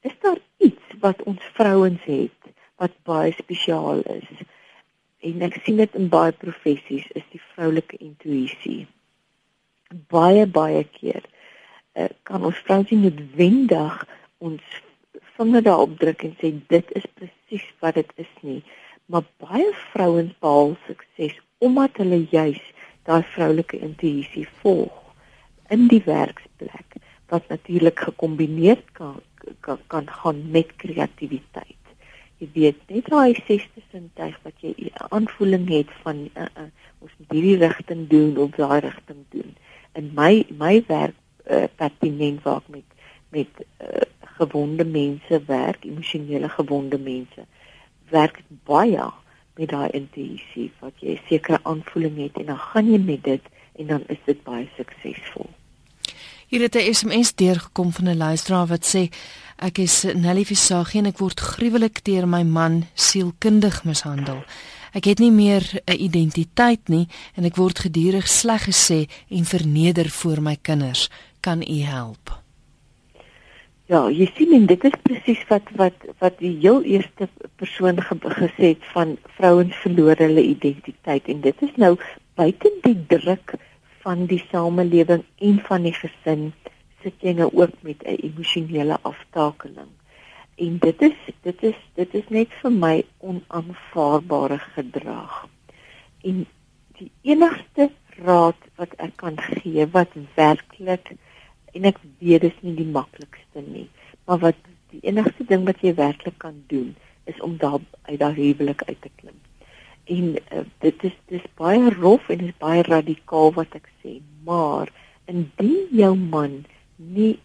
is 0.00 0.16
daar 0.20 0.38
iets 0.58 0.98
wat 1.00 1.22
ons 1.22 1.42
vrouens 1.58 2.02
het 2.04 2.52
wat 2.76 2.94
baie 3.02 3.32
spesiaal 3.32 4.02
is 4.18 4.28
en 5.24 5.46
ek 5.48 5.60
sien 5.64 5.80
dit 5.80 6.00
in 6.00 6.10
baie 6.12 6.32
professies 6.44 7.06
is 7.18 7.24
die 7.32 7.42
vroulike 7.52 8.00
intuïsie 8.00 8.84
baie 10.12 10.46
baie 10.46 10.84
keer 10.96 11.22
uh, 11.94 12.10
kan 12.28 12.44
ons 12.44 12.60
vrouens 12.66 12.90
nie 12.90 13.04
noodwendig 13.06 14.02
ons 14.44 14.80
vinger 15.36 15.64
daarop 15.66 15.98
druk 16.00 16.24
en 16.26 16.34
sê 16.40 16.50
dit 16.72 16.92
is 16.98 17.06
presies 17.18 17.66
wat 17.82 17.98
dit 17.98 18.10
is 18.22 18.32
nie. 18.46 18.60
Maar 19.10 19.26
baie 19.42 19.70
vrouens 19.92 20.34
behaal 20.40 20.76
sukses 20.86 21.36
omdat 21.64 21.98
hulle 22.02 22.24
juis 22.32 22.60
daai 23.08 23.22
vroulike 23.34 23.80
intuïsie 23.84 24.46
volg 24.62 25.00
in 25.74 25.88
die 25.92 26.02
werksplek 26.06 26.98
wat 27.32 27.48
natuurlik 27.52 28.04
gekombineer 28.08 28.80
kan 28.98 29.20
kan 29.64 29.80
kan 29.92 30.06
gaan 30.08 30.38
met 30.50 30.70
kreatiwiteit. 30.80 31.83
Jy 32.38 32.48
weet 32.54 32.80
net 32.90 33.10
daai 33.12 33.34
sesde 33.46 33.82
sintuig 33.90 34.38
wat 34.42 34.56
jy 34.60 34.74
'n 34.78 35.10
aanvoeling 35.16 35.68
het 35.68 35.90
van 36.02 36.24
uh, 36.34 36.48
uh, 36.62 36.70
ons 36.98 37.12
moet 37.18 37.30
hierdie 37.36 37.58
rigting 37.66 38.08
doen 38.08 38.36
of 38.36 38.50
daai 38.56 38.80
rigting 38.80 39.22
doen. 39.28 39.56
In 39.94 40.10
my 40.14 40.44
my 40.58 40.84
werk 40.86 41.14
uh, 41.50 41.64
pertinent 41.76 42.42
waar 42.42 42.62
ek 42.62 42.68
met 42.68 42.88
met 43.34 43.50
uh, 43.82 44.06
gewonde 44.38 44.84
mense 44.84 45.42
werk, 45.46 45.84
emosionele 45.84 46.48
gewonde 46.48 46.98
mense. 46.98 47.46
Werk 48.10 48.42
baie 48.64 49.10
met 49.54 49.68
daai 49.70 49.90
intuïsie 49.90 50.70
wat 50.80 50.94
jy 50.98 51.14
'n 51.14 51.26
sekere 51.28 51.58
aanvoeling 51.62 52.16
het 52.26 52.38
en 52.42 52.46
dan 52.46 52.58
gaan 52.58 52.90
jy 52.92 52.98
met 52.98 53.22
dit 53.24 53.44
en 53.78 53.86
dan 53.86 54.02
is 54.06 54.22
dit 54.24 54.42
baie 54.42 54.68
suksesvol. 54.76 55.50
Hier 56.46 56.60
het 56.60 56.74
'n 56.74 56.92
SMS 56.94 57.34
deurgekom 57.34 57.92
van 57.92 58.08
'n 58.08 58.16
luisteraar 58.16 58.66
wat 58.66 58.84
sê 58.94 59.08
ek 59.56 59.78
is 59.78 60.04
Nelly 60.14 60.44
Visagie 60.44 61.00
en 61.00 61.06
ek 61.06 61.18
word 61.18 61.40
gruwelik 61.40 62.04
deur 62.04 62.28
my 62.28 62.42
man 62.42 62.86
sielkundig 62.94 63.84
mishandel. 63.84 64.44
Ek 64.92 65.04
het 65.04 65.18
nie 65.18 65.30
meer 65.30 65.62
'n 65.86 66.00
identiteit 66.00 66.88
nie 66.88 67.08
en 67.34 67.44
ek 67.44 67.56
word 67.56 67.78
gedurig 67.78 68.28
sleg 68.28 68.64
gesê 68.64 69.08
en 69.28 69.44
verneder 69.44 70.10
voor 70.10 70.42
my 70.42 70.56
kinders. 70.62 71.10
Kan 71.40 71.62
u 71.62 71.80
help? 71.80 72.42
Ja, 73.86 74.10
jy 74.10 74.30
sien 74.36 74.52
en 74.52 74.66
dit 74.66 74.84
is 74.84 74.96
presies 75.02 75.42
wat 75.48 75.62
wat 75.76 75.94
wat 76.18 76.38
die 76.38 76.58
heel 76.60 76.82
eerste 76.82 77.28
persoon 77.56 78.02
ge 78.02 78.16
gesê 78.20 78.64
het 78.72 78.84
van 78.92 79.18
vrouens 79.36 79.76
verloor 79.76 80.16
hulle 80.16 80.42
identiteit 80.42 81.28
en 81.28 81.40
dit 81.40 81.62
is 81.62 81.74
nou 81.76 81.96
buite 82.34 82.72
die 82.82 83.06
druk 83.06 83.54
van 84.04 84.26
die 84.28 84.42
samelewing 84.50 85.24
en 85.48 85.60
van 85.68 85.86
die 85.88 85.94
gesin 85.96 86.52
sit 87.02 87.20
jy 87.24 87.34
nou 87.36 87.50
ook 87.52 87.74
met 87.82 88.04
'n 88.04 88.20
emosionele 88.28 88.98
aftakeling. 89.02 89.92
En 90.56 90.78
dit 90.78 91.02
is 91.02 91.18
dit 91.42 91.62
is 91.62 91.78
dit 91.94 92.14
is 92.14 92.28
net 92.28 92.52
vir 92.62 92.72
my 92.72 93.04
onaanvaarbare 93.18 94.58
gedrag. 94.58 95.48
En 96.22 96.46
die 96.98 97.10
enigste 97.22 97.90
raad 98.24 98.60
wat 98.76 98.92
ek 98.96 99.16
kan 99.16 99.38
gee 99.40 99.86
wat 99.86 100.12
werklik 100.34 101.12
en 101.72 101.84
ek 101.84 101.98
weet 102.18 102.40
dit 102.40 102.52
is 102.52 102.62
nie 102.62 102.74
die 102.74 102.92
maklikste 102.98 103.64
nie, 103.66 103.88
maar 104.26 104.38
wat 104.38 104.60
die 104.90 105.00
enigste 105.02 105.44
ding 105.44 105.64
wat 105.66 105.82
jy 105.82 105.94
werklik 105.94 106.38
kan 106.38 106.62
doen 106.66 106.94
is 107.24 107.40
om 107.40 107.56
daar 107.56 107.80
uit 108.02 108.18
daai 108.18 108.34
huwelik 108.34 108.82
uit 108.82 109.00
te 109.00 109.10
klim. 109.16 109.43
En 110.04 110.36
uh, 110.36 110.64
dit 110.78 111.04
is 111.08 111.16
dis 111.32 111.46
baie 111.56 111.90
rof 111.94 112.28
en 112.28 112.38
dis 112.38 112.56
baie 112.58 112.82
radikaal 112.82 113.52
wat 113.56 113.74
ek 113.78 113.88
sê, 114.02 114.18
maar 114.44 114.92
indien 115.30 115.88
jou 115.90 116.12
man 116.16 116.64
nie 116.96 117.38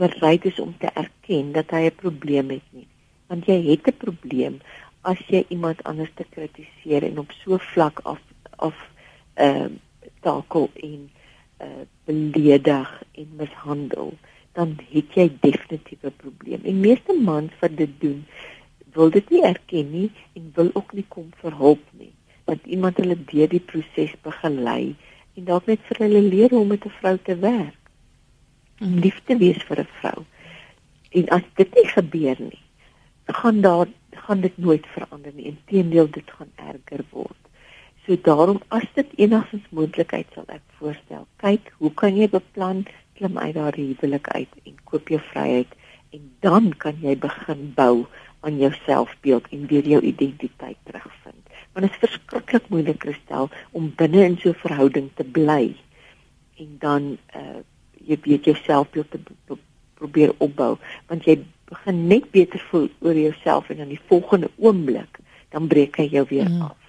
bereid 0.00 0.46
is 0.48 0.60
om 0.60 0.72
te 0.80 0.88
erken 0.94 1.52
dat 1.52 1.70
hy 1.76 1.82
'n 1.88 2.00
probleem 2.02 2.50
het 2.56 2.68
nie, 2.72 2.88
want 3.28 3.46
jy 3.46 3.58
het 3.68 3.88
'n 3.88 4.00
probleem 4.04 4.60
as 5.02 5.20
jy 5.28 5.44
iemand 5.48 5.84
anders 5.84 6.12
te 6.14 6.24
kritiseer 6.30 7.04
en 7.04 7.18
op 7.18 7.32
so 7.32 7.58
vlak 7.58 8.00
af 8.04 8.20
af 8.56 8.76
ehm 9.34 9.64
uh, 9.64 10.08
takel 10.20 10.70
en 10.74 11.10
uh, 11.60 11.84
beledig 12.04 13.02
en 13.12 13.28
mishandel, 13.36 14.12
dan 14.52 14.78
het 14.90 15.14
jy 15.14 15.30
definitief 15.40 16.02
'n 16.02 16.16
probleem. 16.16 16.60
En 16.64 16.80
meeste 16.80 17.12
mans 17.12 17.52
wat 17.60 17.76
dit 17.76 17.90
doen, 17.98 18.26
wil 18.94 19.10
dit 19.10 19.30
nie 19.30 19.42
erken 19.46 19.90
nie 19.90 20.08
en 20.38 20.50
wil 20.54 20.70
ook 20.72 20.92
nie 20.96 21.06
kom 21.08 21.30
vir 21.42 21.56
hulp 21.56 21.84
nie. 21.98 22.12
Want 22.44 22.66
iemand 22.66 22.96
hulle 22.96 23.16
deur 23.32 23.48
die 23.48 23.62
proses 23.72 24.14
begelei 24.24 24.96
en 25.36 25.46
dalk 25.46 25.66
net 25.70 25.82
vir 25.88 26.02
hulle 26.04 26.22
leer 26.26 26.50
hoe 26.54 26.60
om 26.64 26.72
met 26.74 26.86
'n 26.86 26.98
vrou 27.00 27.16
te 27.18 27.36
werk. 27.36 27.78
Om 28.80 28.98
lief 29.04 29.20
te 29.24 29.36
wees 29.36 29.62
vir 29.68 29.80
'n 29.80 29.90
vrou. 30.00 30.24
En 31.10 31.28
as 31.28 31.46
dit 31.54 31.74
nie 31.74 31.88
gebeur 31.88 32.36
nie, 32.38 32.62
gaan 33.26 33.60
daar 33.60 33.86
gaan 34.10 34.40
dit 34.40 34.58
nooit 34.58 34.86
verander 34.86 35.32
nie. 35.34 35.44
Inteendeel 35.44 36.10
dit 36.10 36.30
gaan 36.30 36.52
erger 36.56 37.04
word. 37.10 37.40
So 38.06 38.16
daarom 38.22 38.60
as 38.68 38.86
dit 38.94 39.06
enigstens 39.16 39.66
moontlikheid 39.70 40.26
sal 40.34 40.44
ek 40.48 40.62
voorstel. 40.78 41.26
Kyk, 41.36 41.72
hoe 41.78 41.92
kan 41.94 42.16
jy 42.16 42.28
beplan 42.28 42.84
klim 43.14 43.38
uit 43.38 43.54
daardie 43.54 43.90
huwelik 43.92 44.28
uit 44.28 44.48
en 44.64 44.76
koop 44.84 45.08
jou 45.08 45.20
vryheid 45.20 45.68
en 46.16 46.30
dan 46.40 46.72
kan 46.82 46.96
jy 47.02 47.14
begin 47.18 47.72
bou 47.76 48.06
aan 48.40 48.58
jou 48.58 48.72
selfbeeld 48.84 49.48
en 49.50 49.66
weer 49.66 49.86
jou 49.86 50.00
identiteit 50.02 50.76
terugvind. 50.82 51.44
Want 51.72 51.86
dit 51.86 51.90
is 51.90 52.02
verskriklik 52.08 52.68
moeilik 52.68 52.98
kristel 52.98 53.50
om 53.70 53.92
binne 53.96 54.24
in 54.24 54.38
so 54.38 54.48
'n 54.48 54.62
verhouding 54.64 55.10
te 55.14 55.24
bly 55.24 55.74
en 56.56 56.76
dan 56.78 57.18
uh 57.34 57.60
jy 58.00 58.16
weet 58.22 58.44
jouself 58.44 58.90
beeld 58.90 59.10
te 59.10 59.20
probeer 59.94 60.32
opbou 60.38 60.76
want 61.06 61.24
jy 61.24 61.44
begin 61.64 62.06
net 62.06 62.30
beter 62.30 62.62
voel 62.70 62.88
oor 63.00 63.14
jouself 63.14 63.68
en 63.70 63.76
dan 63.76 63.88
die 63.88 64.00
volgende 64.06 64.50
oomblik 64.56 65.18
dan 65.48 65.66
breek 65.66 65.96
hy 65.96 66.08
jou 66.08 66.24
weer 66.28 66.48
mm. 66.48 66.62
af 66.62 66.80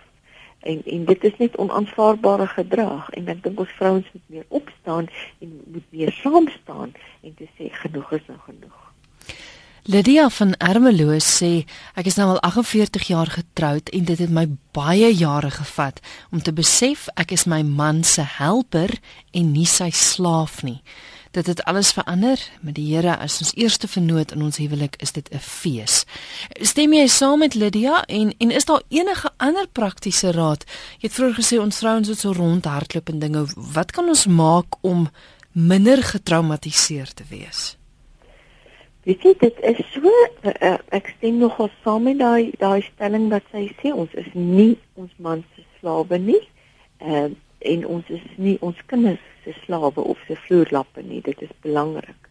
en 0.62 0.82
en 0.86 1.06
dit 1.06 1.24
is 1.24 1.38
net 1.38 1.58
onaanvaarbare 1.58 2.48
gedrag 2.48 3.10
en 3.10 3.28
ek 3.34 3.44
dink 3.44 3.60
ons 3.60 3.76
vrouens 3.80 4.10
moet 4.14 4.28
meer 4.36 4.46
opstaan 4.62 5.10
en 5.40 5.54
moet 5.66 5.88
meer 5.90 6.14
saam 6.22 6.50
staan 6.62 6.94
en 7.22 7.34
te 7.38 7.50
sê 7.58 7.70
genoeg 7.84 8.12
is 8.20 8.28
nou 8.28 8.38
genoeg. 8.46 8.90
Lydia 9.89 10.30
van 10.30 10.54
Ermelo 10.62 11.15
sê 11.17 11.63
ek 11.98 12.06
is 12.06 12.17
nou 12.20 12.28
al 12.36 12.41
48 12.46 13.08
jaar 13.10 13.32
getroud 13.34 13.89
en 13.89 14.04
dit 14.06 14.20
het 14.22 14.30
my 14.30 14.46
baie 14.78 15.10
jare 15.10 15.50
gevat 15.50 15.98
om 16.30 16.41
te 16.41 16.54
besef 16.54 17.08
ek 17.17 17.34
is 17.34 17.48
my 17.50 17.63
man 17.65 18.04
se 18.06 18.22
helper 18.22 18.94
en 19.34 19.50
nie 19.56 19.65
sy 19.65 19.89
slaaf 19.89 20.62
nie 20.62 20.84
dit 21.32 21.48
het 21.48 21.63
alles 21.65 21.91
verander 21.98 22.38
met 22.62 22.76
die 22.76 22.86
Here 22.91 23.17
as 23.17 23.39
ons 23.41 23.56
eerste 23.58 23.88
vernoot 23.89 24.36
in 24.36 24.46
ons 24.46 24.62
huwelik 24.62 25.00
is 25.02 25.12
dit 25.17 25.28
'n 25.34 25.39
fees. 25.39 26.06
Stem 26.62 26.94
jy 26.94 27.08
saam 27.08 27.39
met 27.39 27.56
Lydia 27.56 28.04
en 28.06 28.34
en 28.38 28.52
is 28.52 28.65
daar 28.65 28.82
enige 28.89 29.30
ander 29.38 29.67
praktiese 29.67 30.32
raad? 30.32 30.63
Jy 31.00 31.08
het 31.08 31.13
vroeër 31.13 31.36
gesê 31.36 31.60
ons 31.60 31.78
vrouens 31.78 32.08
moet 32.08 32.20
so 32.20 32.32
rondhardloop 32.32 33.10
en 33.10 33.20
dinge. 33.20 33.48
Wat 33.56 33.91
kan 33.91 34.08
ons 34.08 34.26
maak 34.26 34.76
om 34.82 35.10
minder 35.52 36.04
getraumatiseer 36.04 37.13
te 37.13 37.24
wees? 37.30 37.81
Weet 39.04 39.24
jy 39.26 39.32
dit 39.42 39.62
is 39.66 39.80
so 39.96 40.10
uh, 40.46 40.76
ek 40.94 41.08
stem 41.16 41.40
nogal 41.42 41.72
saam 41.82 42.04
met 42.06 42.20
daai 42.20 42.52
daai 42.62 42.84
stelling 42.86 43.32
wat 43.32 43.48
sy 43.50 43.64
sê 43.80 43.94
ons 43.94 44.12
is 44.22 44.28
nie 44.38 44.76
ons 44.94 45.14
man 45.18 45.42
se 45.56 45.66
slawe 45.80 46.20
nie. 46.22 46.42
Ehm 47.02 47.34
uh, 47.34 47.40
en 47.72 47.84
ons 47.86 48.08
is 48.10 48.22
nie 48.42 48.56
ons 48.66 48.78
kinders 48.90 49.26
se 49.44 49.54
slawe 49.64 50.02
of 50.02 50.22
se 50.26 50.38
vloerlappe 50.46 51.04
nie. 51.06 51.20
Dit 51.22 51.42
is 51.46 51.52
belangrik. 51.62 52.30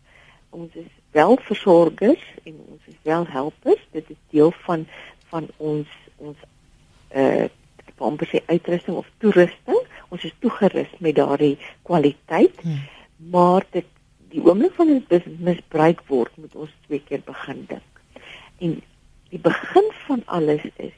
Ons 0.50 0.74
is 0.74 0.88
wel 1.14 1.36
versorgers 1.46 2.24
en 2.42 2.56
ons 2.66 2.88
is 2.90 2.96
wel 3.06 3.26
helpers. 3.30 3.84
Dit 3.94 4.10
is 4.10 4.18
deel 4.34 4.54
van 4.66 4.86
van 5.30 5.46
ons 5.58 5.98
ons 6.18 6.48
eh 7.10 7.44
uh, 7.44 7.48
amper 8.00 8.30
sê 8.30 8.40
uitrusting 8.46 8.96
of 8.96 9.10
toerusting. 9.18 9.80
Ons 10.08 10.24
is 10.24 10.34
toegerus 10.38 10.90
met 10.98 11.18
daardie 11.18 11.58
kwaliteit. 11.82 12.62
Hmm. 12.62 12.82
Maar 13.30 13.66
dit 13.70 13.86
die 14.30 14.42
oomblik 14.44 14.74
van 14.78 15.02
dit 15.08 15.26
misbruik 15.38 16.02
word, 16.08 16.36
moet 16.36 16.54
ons 16.54 16.72
twee 16.86 17.02
keer 17.06 17.22
begin 17.26 17.64
dink. 17.70 18.02
En 18.58 18.80
die 19.30 19.42
begin 19.42 19.92
van 20.06 20.22
alles 20.26 20.64
is 20.76 20.96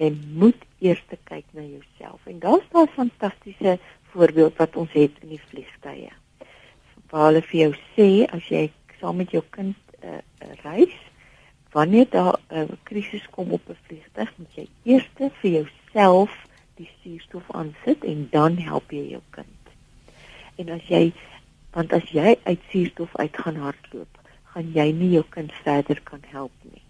jy 0.00 0.10
moet 0.34 0.58
eers 0.82 1.02
kyk 1.28 1.44
na 1.52 1.62
jouself 1.62 2.26
en 2.26 2.40
daar's 2.42 2.68
daai 2.72 2.88
fantastiese 2.96 3.78
voorbeeld 4.12 4.56
wat 4.58 4.76
ons 4.76 4.92
het 4.96 5.14
in 5.22 5.34
die 5.36 5.42
vliegtye. 5.50 6.10
Waar 7.12 7.28
hulle 7.28 7.42
vir 7.48 7.58
jou 7.60 7.72
sê 7.94 8.08
as 8.32 8.48
jy 8.50 8.66
saam 9.00 9.20
met 9.20 9.32
jou 9.34 9.42
kind 9.54 9.76
uh, 10.02 10.20
reis, 10.64 10.94
wanneer 11.72 12.08
daar 12.10 12.38
'n 12.50 12.68
uh, 12.68 12.76
krisis 12.88 13.26
kom 13.30 13.52
op 13.52 13.68
'n 13.68 13.78
vliegtuig, 13.86 14.32
moet 14.36 14.54
jy 14.54 14.66
eers 14.84 15.08
vir 15.16 15.50
jouself 15.50 16.32
die 16.76 16.90
suurstof 17.02 17.50
aansit 17.50 18.04
en 18.04 18.28
dan 18.30 18.56
help 18.56 18.90
jy 18.90 19.08
jou 19.10 19.22
kind. 19.30 19.62
En 20.56 20.68
as 20.68 20.84
jy 20.88 21.12
want 21.72 21.92
as 21.96 22.08
jy 22.12 22.36
uit 22.44 22.60
suurstof 22.70 23.16
uit 23.16 23.36
gaan 23.44 23.56
hardloop, 23.56 24.20
gaan 24.52 24.68
jy 24.76 24.88
nie 24.92 25.10
jou 25.16 25.24
kind 25.32 25.52
verder 25.64 26.00
kan 26.04 26.20
help 26.32 26.52
nie. 26.68 26.82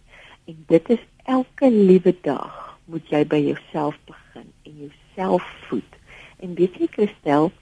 En 0.51 0.65
dit 0.69 0.91
is 0.91 1.03
elke 1.31 1.71
liewe 1.71 2.15
dag 2.27 2.79
moet 2.91 3.11
jy 3.15 3.23
by 3.31 3.39
jouself 3.39 3.99
begin 4.11 4.49
en 4.67 4.79
jouself 4.87 5.47
voed. 5.69 5.99
En 6.43 6.57
weet 6.59 6.81
jy 6.83 6.89
Christel, 6.91 7.53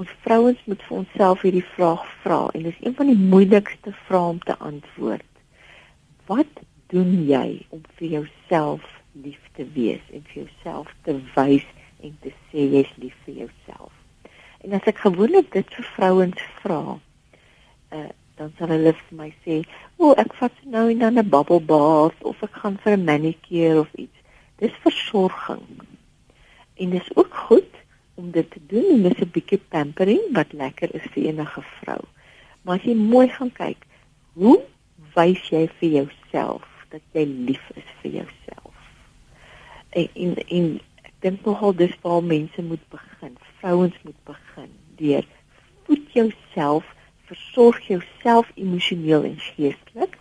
ons 0.00 0.14
vrouens 0.24 0.64
moet 0.64 0.84
vir 0.88 0.98
onsself 1.02 1.44
hierdie 1.44 1.66
vraag 1.74 2.06
vra 2.22 2.40
en 2.54 2.64
dit 2.64 2.72
is 2.72 2.86
een 2.86 2.96
van 2.96 3.12
die 3.12 3.20
moeilikste 3.20 3.92
vrae 4.06 4.32
om 4.32 4.40
te 4.48 4.56
antwoord. 4.56 5.28
Wat 6.30 6.62
doen 6.92 7.12
jy 7.28 7.66
om 7.68 7.84
vir 7.98 8.16
jouself 8.18 8.86
lief 9.12 9.42
te 9.58 9.68
wees 9.76 10.04
en 10.12 10.24
vir 10.30 10.46
jouself 10.46 10.88
te 11.04 11.18
wys 11.36 11.68
en 12.00 12.16
te 12.24 12.32
sê 12.48 12.70
jy's 12.78 12.96
lief 12.96 13.18
vir 13.26 13.44
jouself? 13.44 13.92
En 14.62 14.72
as 14.78 14.84
ek 14.86 15.00
gewoonlik 15.02 15.52
dit 15.52 15.74
vir 15.74 15.86
vrouens 15.96 16.42
vra, 16.62 16.82
uh, 17.92 18.10
dan 18.38 18.52
sal 18.58 18.70
hulle 18.74 18.92
vir 18.98 19.16
my 19.18 19.30
sê, 19.44 19.62
"O, 19.98 20.10
oh, 20.10 20.14
ek 20.18 20.34
vat 20.38 20.54
nou 20.64 20.88
en 20.90 20.98
dan 20.98 21.18
'n 21.18 21.28
bubble 21.28 21.60
bath 21.60 22.22
of 22.22 22.42
ek 22.42 22.54
gaan 22.62 22.78
vir 22.84 22.96
'n 22.96 23.04
manicure 23.04 23.80
of 23.80 23.90
iets." 23.94 24.18
Dis 24.58 24.74
versorging. 24.86 25.66
En 26.74 26.90
dis 26.90 27.10
ook 27.16 27.34
goed 27.34 27.74
om 28.14 28.30
dit 28.30 28.50
te 28.50 28.60
doen 28.66 28.86
en 28.90 29.02
dis 29.02 29.20
'n 29.20 29.30
bietjie 29.34 29.60
pampering 29.68 30.22
wat 30.32 30.52
lekker 30.52 30.94
is 30.94 31.06
vir 31.12 31.22
enige 31.22 31.62
vrou. 31.62 32.00
Maar 32.62 32.78
as 32.78 32.84
jy 32.84 32.94
mooi 32.94 33.28
gaan 33.28 33.52
kyk, 33.52 33.86
hoe 34.32 34.60
wys 35.14 35.48
jy 35.48 35.68
vir 35.78 35.88
jouself 35.88 36.66
dat 36.88 37.02
jy 37.12 37.24
lief 37.24 37.70
is 37.74 37.88
vir 38.00 38.10
jouself? 38.10 38.76
En 39.90 40.08
en, 40.14 40.36
en 40.48 40.80
dink 41.22 41.44
nogal 41.46 41.74
dis 41.74 41.94
waar 42.02 42.22
mense 42.24 42.62
moet 42.62 42.82
begin. 42.90 43.36
Vrouens 43.60 43.96
moet 44.02 44.18
begin 44.28 44.70
deur 44.98 45.26
voed 45.86 46.12
jouself, 46.12 46.84
versorg 47.24 47.80
jouself 47.86 48.50
emosioneel 48.54 49.24
en 49.24 49.38
geestelik 49.38 50.18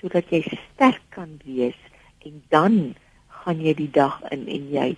sodat 0.00 0.30
jy 0.34 0.42
sterk 0.50 1.02
kan 1.14 1.36
wees 1.46 1.78
en 2.26 2.42
dan 2.50 2.78
gaan 3.42 3.60
jy 3.62 3.74
die 3.78 3.90
dag 3.90 4.18
in 4.34 4.48
en 4.50 4.70
jy 4.70 4.88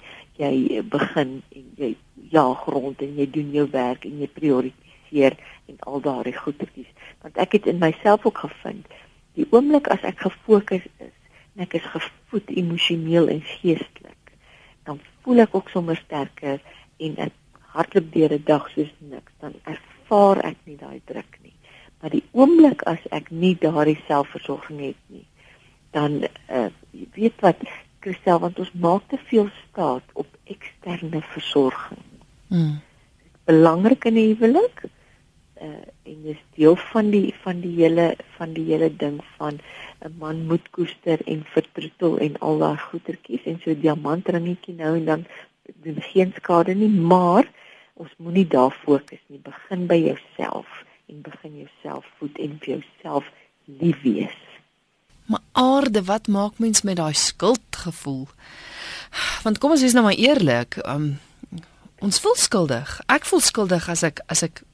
jy 0.40 0.80
begin 0.90 1.36
en 1.54 1.66
jy 1.78 1.90
jaag 2.32 2.64
rond 2.72 3.02
en 3.04 3.12
jy 3.18 3.26
doen 3.30 3.52
jou 3.54 3.66
werk 3.70 4.06
en 4.08 4.16
jy 4.22 4.28
prioritiseer 4.38 5.36
en 5.70 5.76
al 5.88 6.02
daardie 6.04 6.34
goedetjies. 6.36 6.90
Want 7.22 7.38
ek 7.40 7.58
het 7.58 7.68
in 7.70 7.78
myself 7.82 8.26
ook 8.26 8.42
gevind, 8.42 8.88
die 9.38 9.46
oomblik 9.54 9.88
as 9.92 10.02
ek 10.08 10.24
gefokus 10.24 10.82
is 10.98 11.14
en 11.54 11.66
ek 11.68 11.78
is 11.78 11.86
gevoed 11.92 12.50
emosioneel 12.50 13.30
en 13.36 13.44
geestelik, 13.60 14.13
voel 15.24 15.44
ek 15.44 15.54
ook 15.56 15.68
sommer 15.72 15.96
sterker 15.96 16.60
en 17.02 17.16
ek 17.26 17.32
hardloop 17.74 18.12
deur 18.12 18.32
'n 18.32 18.44
dag 18.46 18.68
soos 18.74 18.92
niks, 18.98 19.32
dan 19.40 19.54
ervaar 19.64 20.44
ek 20.44 20.56
nie 20.64 20.76
daai 20.76 21.00
druk 21.04 21.38
nie. 21.42 21.56
Maar 22.00 22.10
die 22.10 22.24
oomblik 22.32 22.82
as 22.82 23.02
ek 23.10 23.30
nie 23.30 23.56
daardie 23.60 23.98
selfversorging 24.06 24.80
het 24.80 25.00
nie, 25.08 25.26
dan 25.90 26.24
uh, 26.50 26.68
weet 27.14 27.40
wat 27.40 27.56
Christel 28.04 28.38
want 28.38 28.58
ons 28.58 28.72
maak 28.72 29.08
te 29.08 29.18
veel 29.30 29.48
staat 29.62 30.04
op 30.12 30.26
eksterne 30.44 31.22
versorging. 31.32 32.04
Mm. 32.48 32.80
Belangrik 33.44 34.04
in 34.04 34.14
'n 34.14 34.28
huwelik 34.34 34.84
uh 35.62 35.84
en 36.04 36.22
dis 36.22 36.40
deel 36.56 36.76
van 36.76 37.10
die 37.10 37.34
van 37.42 37.60
die 37.60 37.74
hele 37.76 38.16
van 38.36 38.52
die 38.52 38.64
hele 38.64 38.90
ding 38.96 39.20
van 39.36 39.60
'n 40.04 40.14
man 40.18 40.46
moet 40.46 40.70
koester 40.70 41.18
en 41.24 41.44
vertroetel 41.56 42.18
en 42.18 42.38
al 42.38 42.58
daai 42.58 42.78
goetertjies 42.78 43.44
en 43.50 43.60
so 43.64 43.74
diamantringetjie 43.80 44.74
nou 44.76 44.96
en 44.96 45.04
dan 45.04 45.26
doen 45.84 46.00
geen 46.00 46.32
skade 46.36 46.74
nie, 46.74 46.88
maar 46.88 47.48
ons 47.94 48.10
moenie 48.16 48.46
daar 48.46 48.74
fokus 48.84 49.22
nie. 49.26 49.40
Begin 49.42 49.86
by 49.86 49.96
jouself 50.10 50.84
en 51.08 51.22
begin 51.22 51.56
jouself 51.64 52.04
voed 52.18 52.38
en 52.38 52.58
vir 52.60 52.76
jouself 52.76 53.30
lief 53.64 54.02
wees. 54.02 54.40
Maar 55.24 55.40
aarde, 55.52 56.04
wat 56.04 56.26
maak 56.26 56.58
mens 56.58 56.82
met 56.82 56.96
daai 56.96 57.14
skuldgevoel? 57.14 58.26
Want 59.42 59.58
kom 59.58 59.72
ons 59.72 59.80
wees 59.80 59.96
nou 59.96 60.04
maar 60.04 60.20
eerlik, 60.20 60.76
um, 60.84 61.14
ons 62.04 62.20
voel 62.20 62.36
skuldig. 62.36 62.98
Ek 63.08 63.24
voel 63.24 63.40
skuldig 63.40 63.88
as 63.88 64.04
ek 64.04 64.20
as 64.28 64.44
ek 64.44 64.64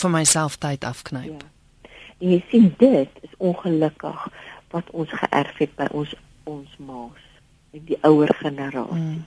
vir 0.00 0.12
myself 0.12 0.56
tyd 0.56 0.84
afknyp. 0.84 1.42
Ja. 1.42 1.90
En 2.18 2.32
jy 2.32 2.38
sien 2.50 2.72
dit 2.80 3.20
is 3.22 3.34
ongelukkig 3.36 4.24
wat 4.70 4.90
ons 4.90 5.12
geërf 5.22 5.56
het 5.58 5.74
by 5.76 5.88
ons 5.92 6.14
ons 6.44 6.76
ma's 6.78 7.24
en 7.76 7.84
die 7.84 7.98
ouer 8.08 8.32
generasie. 8.40 9.18
Mm. 9.18 9.26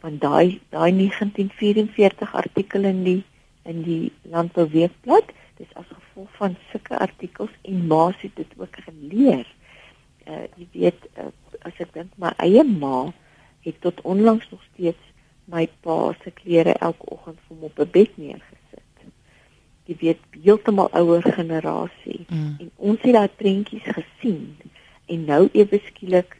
Want 0.00 0.20
daai 0.20 0.60
daai 0.70 0.92
1944 0.92 2.34
artikel 2.34 2.84
in 2.84 3.02
die 3.04 3.22
in 3.66 3.82
die 3.82 4.12
Landbouweekblad, 4.30 5.32
dis 5.58 5.72
as 5.74 5.88
gevolg 5.90 6.30
van 6.38 6.56
sulke 6.70 6.98
artikels 6.98 7.50
en 7.62 7.86
ma's 7.90 8.20
het 8.22 8.36
dit 8.36 8.52
ook 8.56 8.76
geleer 8.86 9.46
uh, 10.26 10.46
jy 10.56 10.66
weet 10.72 11.06
uh, 11.18 11.30
as 11.66 11.78
ek 11.82 11.92
dink 11.94 12.12
my 12.20 12.32
eie 12.42 12.64
ma 12.66 13.08
het 13.66 13.78
tot 13.84 14.02
onlangs 14.06 14.48
nog 14.52 14.62
steeds 14.72 15.12
my 15.50 15.66
pa 15.82 15.98
se 16.22 16.32
klere 16.34 16.74
elke 16.82 17.08
oggend 17.14 17.38
vir 17.46 17.54
hom 17.54 17.68
op 17.68 17.78
'n 17.78 17.90
bed 17.96 18.16
neergesit. 18.18 18.85
Jy 19.86 19.96
weet 20.00 20.22
heeltemal 20.42 20.90
ouer 20.98 21.22
generasie 21.22 22.24
mm. 22.28 22.56
en 22.60 22.70
ons 22.90 23.02
het 23.06 23.14
daai 23.14 23.30
prentjies 23.42 23.86
gesien 23.98 24.56
en 25.06 25.24
nou 25.30 25.42
ewe 25.52 25.80
skielik 25.86 26.36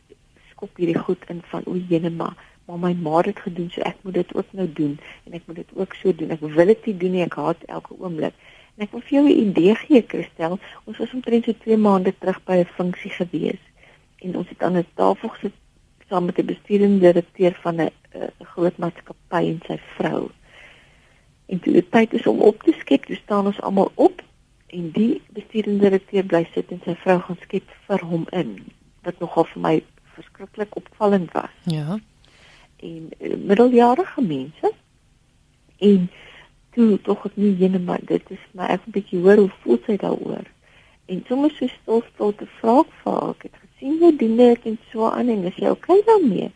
skop 0.51 0.81
hierdie 0.81 0.99
goed 0.99 1.23
in 1.31 1.43
van 1.51 1.63
o, 1.67 1.77
jene 1.77 2.11
ma 2.11 2.33
maar 2.67 2.81
my 2.83 2.93
ma 2.99 3.21
het 3.23 3.39
gedoen 3.45 3.69
so 3.71 3.85
ek 3.87 4.01
moet 4.03 4.19
dit 4.19 4.35
ook 4.35 4.49
nou 4.59 4.67
doen 4.79 4.97
en 5.25 5.37
ek 5.39 5.45
moet 5.47 5.61
dit 5.63 5.77
ook 5.79 5.95
so 5.95 6.13
doen 6.13 6.35
ek 6.35 6.43
wil 6.43 6.67
dit 6.73 6.89
nie 6.91 6.97
doen 7.03 7.15
nie 7.15 7.27
ek 7.27 7.39
haat 7.39 7.63
elke 7.77 7.95
oomblik 8.01 8.35
en 8.75 8.87
ek 8.87 8.97
wil 8.97 9.05
vir 9.07 9.19
jou 9.19 9.25
'n 9.29 9.39
idee 9.45 9.75
gee 9.85 10.03
Christel 10.09 10.59
ons 10.85 10.99
was 10.99 11.15
omtrent 11.15 11.47
so 11.47 11.55
2 11.63 11.77
maande 11.77 12.15
terug 12.19 12.43
by 12.51 12.59
'n 12.65 12.75
funksie 12.79 13.15
gewees 13.21 13.63
en 14.27 14.37
ons 14.43 14.49
het 14.49 14.63
aan 14.63 14.77
'n 14.83 14.87
tafel 14.95 15.29
gesit 15.37 15.55
saam 16.09 16.25
met 16.25 16.39
'n 16.39 16.47
bestuurende 16.47 17.01
direkteur 17.01 17.55
van 17.63 17.81
'n 17.81 17.91
groot 18.53 18.77
maatskappy 18.79 19.43
en 19.53 19.61
sy 19.67 19.79
vrou. 19.97 20.31
En 21.47 21.61
toe 21.61 21.73
dit 21.73 21.91
tyd 21.91 22.13
is 22.13 22.27
om 22.27 22.41
op 22.41 22.63
te 22.63 22.75
skep, 22.79 23.05
toe 23.05 23.17
staan 23.17 23.47
ons 23.47 23.61
almal 23.61 23.91
op 23.95 24.23
en 24.67 24.91
die 24.91 25.23
bestuurende 25.37 25.87
direkteur 25.87 26.27
bly 26.27 26.43
sit 26.55 26.71
en 26.75 26.81
sy 26.85 26.97
vrou 27.05 27.21
gaan 27.21 27.39
skep 27.43 27.77
vir 27.87 28.03
hom 28.11 28.27
in. 28.35 28.57
Wat 29.07 29.19
nogal 29.23 29.47
vir 29.53 29.63
my 29.63 29.75
verskriklik 30.17 30.77
opvallend 30.77 31.33
was. 31.33 31.55
Ja. 31.71 31.99
En 32.83 33.09
uh, 33.19 33.37
middeljarige 33.37 34.23
mense 34.23 34.73
en 35.79 36.11
toe 36.75 36.97
tog 37.05 37.25
ek 37.29 37.37
nie 37.41 37.55
ene 37.63 37.79
maar 37.79 38.03
dit 38.05 38.31
is 38.33 38.43
my 38.57 38.67
ek 38.73 38.85
'n 38.87 38.97
bietjie 38.97 39.21
hoor 39.21 39.45
hoe 39.45 39.53
voel 39.63 39.81
sy 39.87 39.97
daaroor. 40.01 40.45
En 41.07 41.25
sommer 41.29 41.51
so 41.51 41.69
stil 41.69 42.03
stil 42.13 42.35
te 42.35 42.47
vra 42.59 42.83
vir 42.83 43.13
haar, 43.13 43.35
ek 43.37 43.43
het 43.49 43.67
sien 43.79 43.99
jy 44.01 44.13
doen 44.17 44.37
dit 44.37 44.71
en 44.71 44.79
so 44.91 45.09
aan 45.09 45.29
en 45.29 45.45
is 45.45 45.59
jy 45.61 45.71
okay 45.71 46.01
daarmee? 46.07 46.51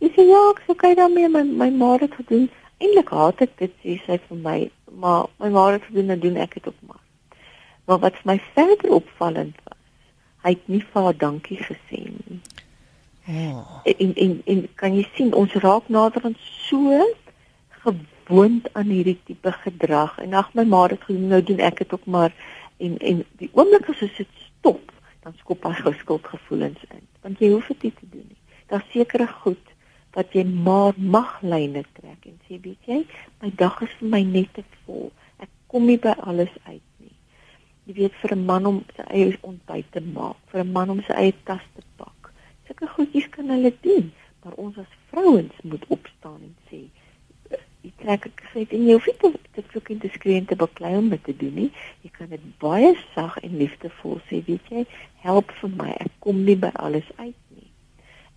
Sy 0.00 0.08
sê 0.16 0.24
ja, 0.28 0.40
ek 0.50 0.62
is 0.64 0.72
okay 0.74 0.94
daarmee, 0.98 1.28
my 1.28 1.42
my 1.44 1.70
ma 1.70 1.96
het 2.00 2.14
gedoen. 2.16 2.48
Eindelik 2.78 3.08
haat 3.08 3.40
ek 3.44 3.56
dit 3.60 3.74
sê 3.82 3.96
sy 4.04 4.18
vir 4.28 4.40
my, 4.44 4.56
maar 5.00 5.28
my 5.40 5.50
ma 5.54 5.66
het 5.72 5.86
gedoen 5.88 6.12
en 6.14 6.20
doen 6.20 6.36
ek 6.44 6.58
dit 6.58 6.66
op 6.72 6.80
maar. 6.88 7.02
Maar 7.86 8.02
wat 8.02 8.18
vir 8.20 8.30
my 8.32 8.38
verder 8.56 8.96
opvallend 8.98 9.56
was, 9.64 9.82
hy 10.44 10.52
het 10.56 10.66
nie 10.70 10.82
vir 10.82 11.06
haar 11.08 11.18
dankie 11.18 11.58
gesê 11.62 12.02
nie. 12.10 12.40
Oh. 13.26 13.80
En, 13.84 14.12
en 14.14 14.34
en 14.46 14.66
kan 14.78 14.94
jy 14.94 15.06
sien 15.16 15.32
ons 15.34 15.54
raak 15.62 15.88
nader 15.90 16.28
aan 16.28 16.36
so 16.38 17.00
gewoond 17.82 18.68
aan 18.72 18.92
hierdie 18.92 19.18
tipe 19.26 19.52
gedrag 19.64 20.18
en 20.22 20.36
ag 20.38 20.52
my 20.54 20.62
ma 20.66 20.84
het 20.86 21.02
gedoen 21.08 21.32
nou 21.32 21.40
doen 21.42 21.62
ek 21.66 21.80
dit 21.82 21.94
ook 21.96 22.06
maar 22.06 22.34
en 22.78 22.94
en 22.98 23.24
die 23.42 23.50
oomblik 23.52 23.88
as 23.90 24.04
dit 24.04 24.30
stop 24.44 24.92
dan 25.26 25.34
skop 25.40 25.66
hy 25.66 25.74
gou 25.80 25.94
skuldgevoelens 26.02 26.84
in. 26.90 27.02
Want 27.26 27.42
jy 27.42 27.50
hoef 27.54 27.66
dit 27.74 27.88
nie 27.88 27.94
te 27.98 28.10
doen 28.12 28.26
nie. 28.28 28.60
Daar's 28.70 28.86
sekere 28.92 29.26
goed 29.42 29.74
wat 30.16 30.32
jy 30.32 30.44
maar 30.48 30.96
mag 30.96 31.36
lyne 31.44 31.82
trek 31.98 32.24
en 32.24 32.36
sê 32.48 32.56
weet 32.64 32.88
jy, 32.88 33.02
my 33.42 33.50
dag 33.60 33.76
is 33.84 33.94
vir 34.00 34.12
my 34.14 34.22
net 34.24 34.52
te 34.56 34.64
vol. 34.86 35.10
Ek 35.44 35.50
kom 35.72 35.84
nie 35.90 35.98
by 36.00 36.14
alles 36.24 36.52
uit 36.64 36.84
nie. 37.04 37.12
Jy 37.86 37.96
weet 38.00 38.20
vir 38.22 38.32
'n 38.36 38.46
man 38.48 38.66
om 38.66 38.78
sy 38.96 39.04
eie 39.12 39.38
ontbyt 39.42 39.90
te 39.92 40.00
maak, 40.00 40.38
vir 40.50 40.64
'n 40.64 40.72
man 40.72 40.90
om 40.90 41.02
sy 41.02 41.12
eie 41.12 41.34
tas 41.44 41.66
te 41.74 41.82
pak. 41.96 42.32
Sulke 42.66 42.88
goedjies 42.88 43.28
kan 43.28 43.50
hulle 43.52 43.72
doen, 43.82 44.12
maar 44.42 44.54
ons 44.56 44.78
as 44.78 44.92
vrouens 45.10 45.52
moet 45.62 45.84
opstaan 45.88 46.40
en 46.42 46.56
sê 46.70 46.88
jy 47.86 47.92
trek 48.02 48.26
ek 48.26 48.42
sê 48.52 48.64
en 48.74 48.86
jy 48.88 48.94
hoef 48.96 49.06
nie 49.06 49.32
te 49.54 49.62
soek 49.72 49.90
in 49.94 50.00
die 50.02 50.10
skreen 50.10 50.46
te 50.46 50.56
beklei 50.56 50.96
om 50.96 51.10
dit 51.12 51.22
te 51.24 51.36
doen 51.36 51.54
nie. 51.54 51.70
Jy 52.02 52.10
kan 52.18 52.28
dit 52.32 52.46
baie 52.58 52.94
sag 53.14 53.36
en 53.46 53.58
liefdevol 53.60 54.18
sê, 54.30 54.40
weet 54.48 54.72
jy, 54.72 54.86
help 55.22 55.52
vir 55.60 55.70
my. 55.76 55.92
Ek 56.00 56.12
kom 56.24 56.42
nie 56.48 56.56
by 56.56 56.72
alles 56.74 57.06
uit 57.18 57.38
nie. 57.54 57.70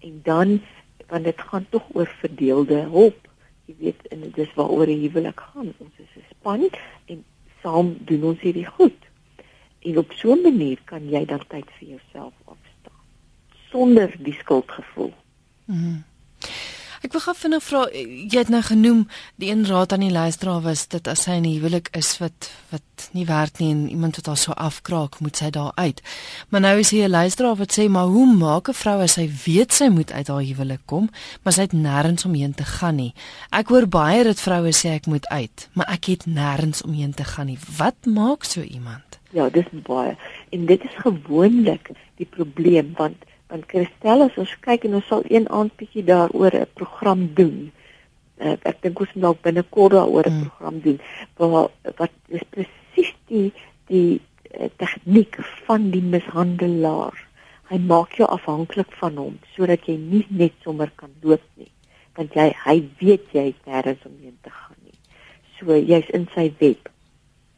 En 0.06 0.22
dan 0.28 0.60
want 1.07 1.23
dit 1.23 1.41
gaan 1.41 1.65
tog 1.69 1.83
oor 1.93 2.07
verdeelde 2.19 2.75
hulp. 2.91 3.27
Jy 3.65 3.75
weet 3.77 4.07
en 4.07 4.19
dit 4.19 4.38
is 4.38 4.53
waaroor 4.53 4.85
die 4.85 4.99
huwelik 5.07 5.39
gaan. 5.39 5.73
Ons 5.77 5.97
is 5.97 6.15
'n 6.15 6.25
span 6.29 6.69
en 7.05 7.23
saam 7.62 7.97
doen 7.99 8.23
ons 8.23 8.39
hierdie 8.39 8.65
goed. 8.65 9.07
En 9.79 9.97
op 9.97 10.12
so 10.12 10.33
'n 10.33 10.41
manier 10.41 10.79
kan 10.85 11.09
jy 11.09 11.25
dan 11.25 11.43
tyd 11.47 11.67
vir 11.77 11.88
jouself 11.88 12.33
afstaan 12.45 12.69
sonder 13.71 14.15
die 14.19 14.33
skuldgevoel. 14.33 15.13
Mhm. 15.65 16.01
Ek 16.99 17.13
wil 17.15 17.21
gou 17.23 17.33
vinnig 17.35 17.63
vra 17.63 17.85
jy 17.95 18.35
het 18.35 18.49
nou 18.51 18.59
genoem 18.65 19.05
die 19.39 19.49
een 19.51 19.62
raad 19.69 19.93
aan 19.95 20.03
die 20.03 20.12
luisteraar 20.12 20.62
was 20.65 20.88
dat 20.91 21.07
as 21.07 21.21
sy 21.23 21.38
in 21.39 21.45
'n 21.45 21.53
huwelik 21.55 21.88
is 21.95 22.17
wat 22.19 22.51
wat 22.71 22.83
nie 23.13 23.25
werk 23.25 23.59
nie 23.59 23.71
en 23.71 23.89
iemand 23.89 24.15
wat 24.15 24.25
haar 24.25 24.38
so 24.38 24.51
afkraak, 24.51 25.19
moet 25.19 25.38
sy 25.38 25.49
daar 25.49 25.71
uit. 25.75 26.01
Maar 26.49 26.62
nou 26.62 26.79
is 26.79 26.91
hier 26.91 27.07
'n 27.07 27.12
luisteraar 27.12 27.55
wat 27.55 27.71
sê 27.79 27.88
maar 27.89 28.05
hoe 28.05 28.35
maak 28.35 28.67
'n 28.67 28.73
vrou 28.73 29.01
as 29.01 29.13
sy 29.13 29.29
weet 29.45 29.73
sy 29.73 29.88
moet 29.88 30.12
uit 30.12 30.27
haar 30.27 30.43
huwelik 30.43 30.81
kom, 30.85 31.09
maar 31.43 31.53
sy 31.53 31.62
het 31.62 31.73
nêrens 31.73 32.25
omheen 32.25 32.53
te 32.53 32.63
gaan 32.65 32.95
nie. 32.95 33.13
Ek 33.49 33.67
hoor 33.67 33.88
baie 33.88 34.23
dat 34.23 34.39
vroue 34.39 34.71
sê 34.71 34.89
ek 34.89 35.05
moet 35.05 35.27
uit, 35.27 35.69
maar 35.73 35.88
ek 35.89 36.05
het 36.05 36.25
nêrens 36.25 36.81
omheen 36.81 37.13
te 37.13 37.23
gaan 37.23 37.45
nie. 37.45 37.59
Wat 37.77 38.05
maak 38.05 38.43
so 38.43 38.62
iemand? 38.62 39.19
Ja, 39.31 39.49
dis 39.49 39.65
baie. 39.71 40.17
En 40.49 40.65
dit 40.65 40.83
is 40.83 40.95
gewoonlik 40.95 41.89
die 42.17 42.27
probleem 42.29 42.93
want 42.97 43.15
want 43.49 43.65
Christel 43.67 44.25
as 44.27 44.38
ons 44.38 44.55
kyk 44.65 44.85
en 44.85 44.99
ons 44.99 45.07
sal 45.09 45.23
een 45.27 45.47
aand 45.49 45.73
bietjie 45.77 46.05
daaroor 46.05 46.55
'n 46.55 46.73
program 46.77 47.21
doen. 47.33 47.71
Uh, 48.39 48.55
ek 48.63 48.81
dink 48.81 48.99
ons 48.99 49.13
moet 49.13 49.23
dalk 49.23 49.41
binnekort 49.41 49.91
daaroor 49.97 50.27
'n 50.27 50.33
mm. 50.33 50.43
program 50.45 50.79
doen 50.79 50.99
waar 51.38 51.69
wat 51.97 52.13
is 52.27 52.45
presies 52.53 53.12
die 53.27 53.51
die 53.88 54.21
uh, 54.53 54.69
tegniek 54.77 55.35
van 55.65 55.89
die 55.91 56.01
mishandelaar. 56.01 57.17
Hy 57.69 57.77
maak 57.77 58.13
jou 58.17 58.27
afhanklik 58.29 58.93
van 59.01 59.17
hom 59.17 59.35
sodat 59.55 59.85
jy 59.85 59.97
nie 59.97 60.25
net 60.29 60.53
sommer 60.63 60.91
kan 60.95 61.12
loop 61.21 61.43
nie. 61.55 61.71
Want 62.15 62.33
jy 62.33 62.53
hy 62.65 62.77
weet 63.01 63.33
jy 63.33 63.49
is 63.53 63.65
nêrens 63.65 64.05
om 64.05 64.15
heen 64.21 64.38
te 64.41 64.49
gaan 64.49 64.77
nie. 64.85 64.97
So 65.57 65.75
jy's 65.75 66.09
in 66.09 66.29
sy 66.35 66.53
web. 66.59 66.89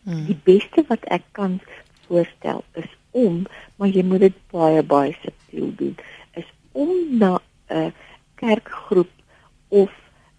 Mm. 0.04 0.26
Die 0.26 0.40
beste 0.44 0.84
wat 0.88 1.04
ek 1.06 1.24
kan 1.32 1.60
voorstel 2.08 2.64
is 2.74 2.90
om, 3.12 3.46
maar 3.76 3.92
jy 3.92 4.04
moet 4.08 4.20
dit 4.28 4.38
baie 4.52 4.84
baie 4.84 5.16
subtiel 5.52 5.76
doen, 5.76 5.96
is 6.34 6.46
om 6.72 7.18
na 7.18 7.40
'n 7.70 7.94
kerkgroep 8.36 9.10
of 9.68 9.92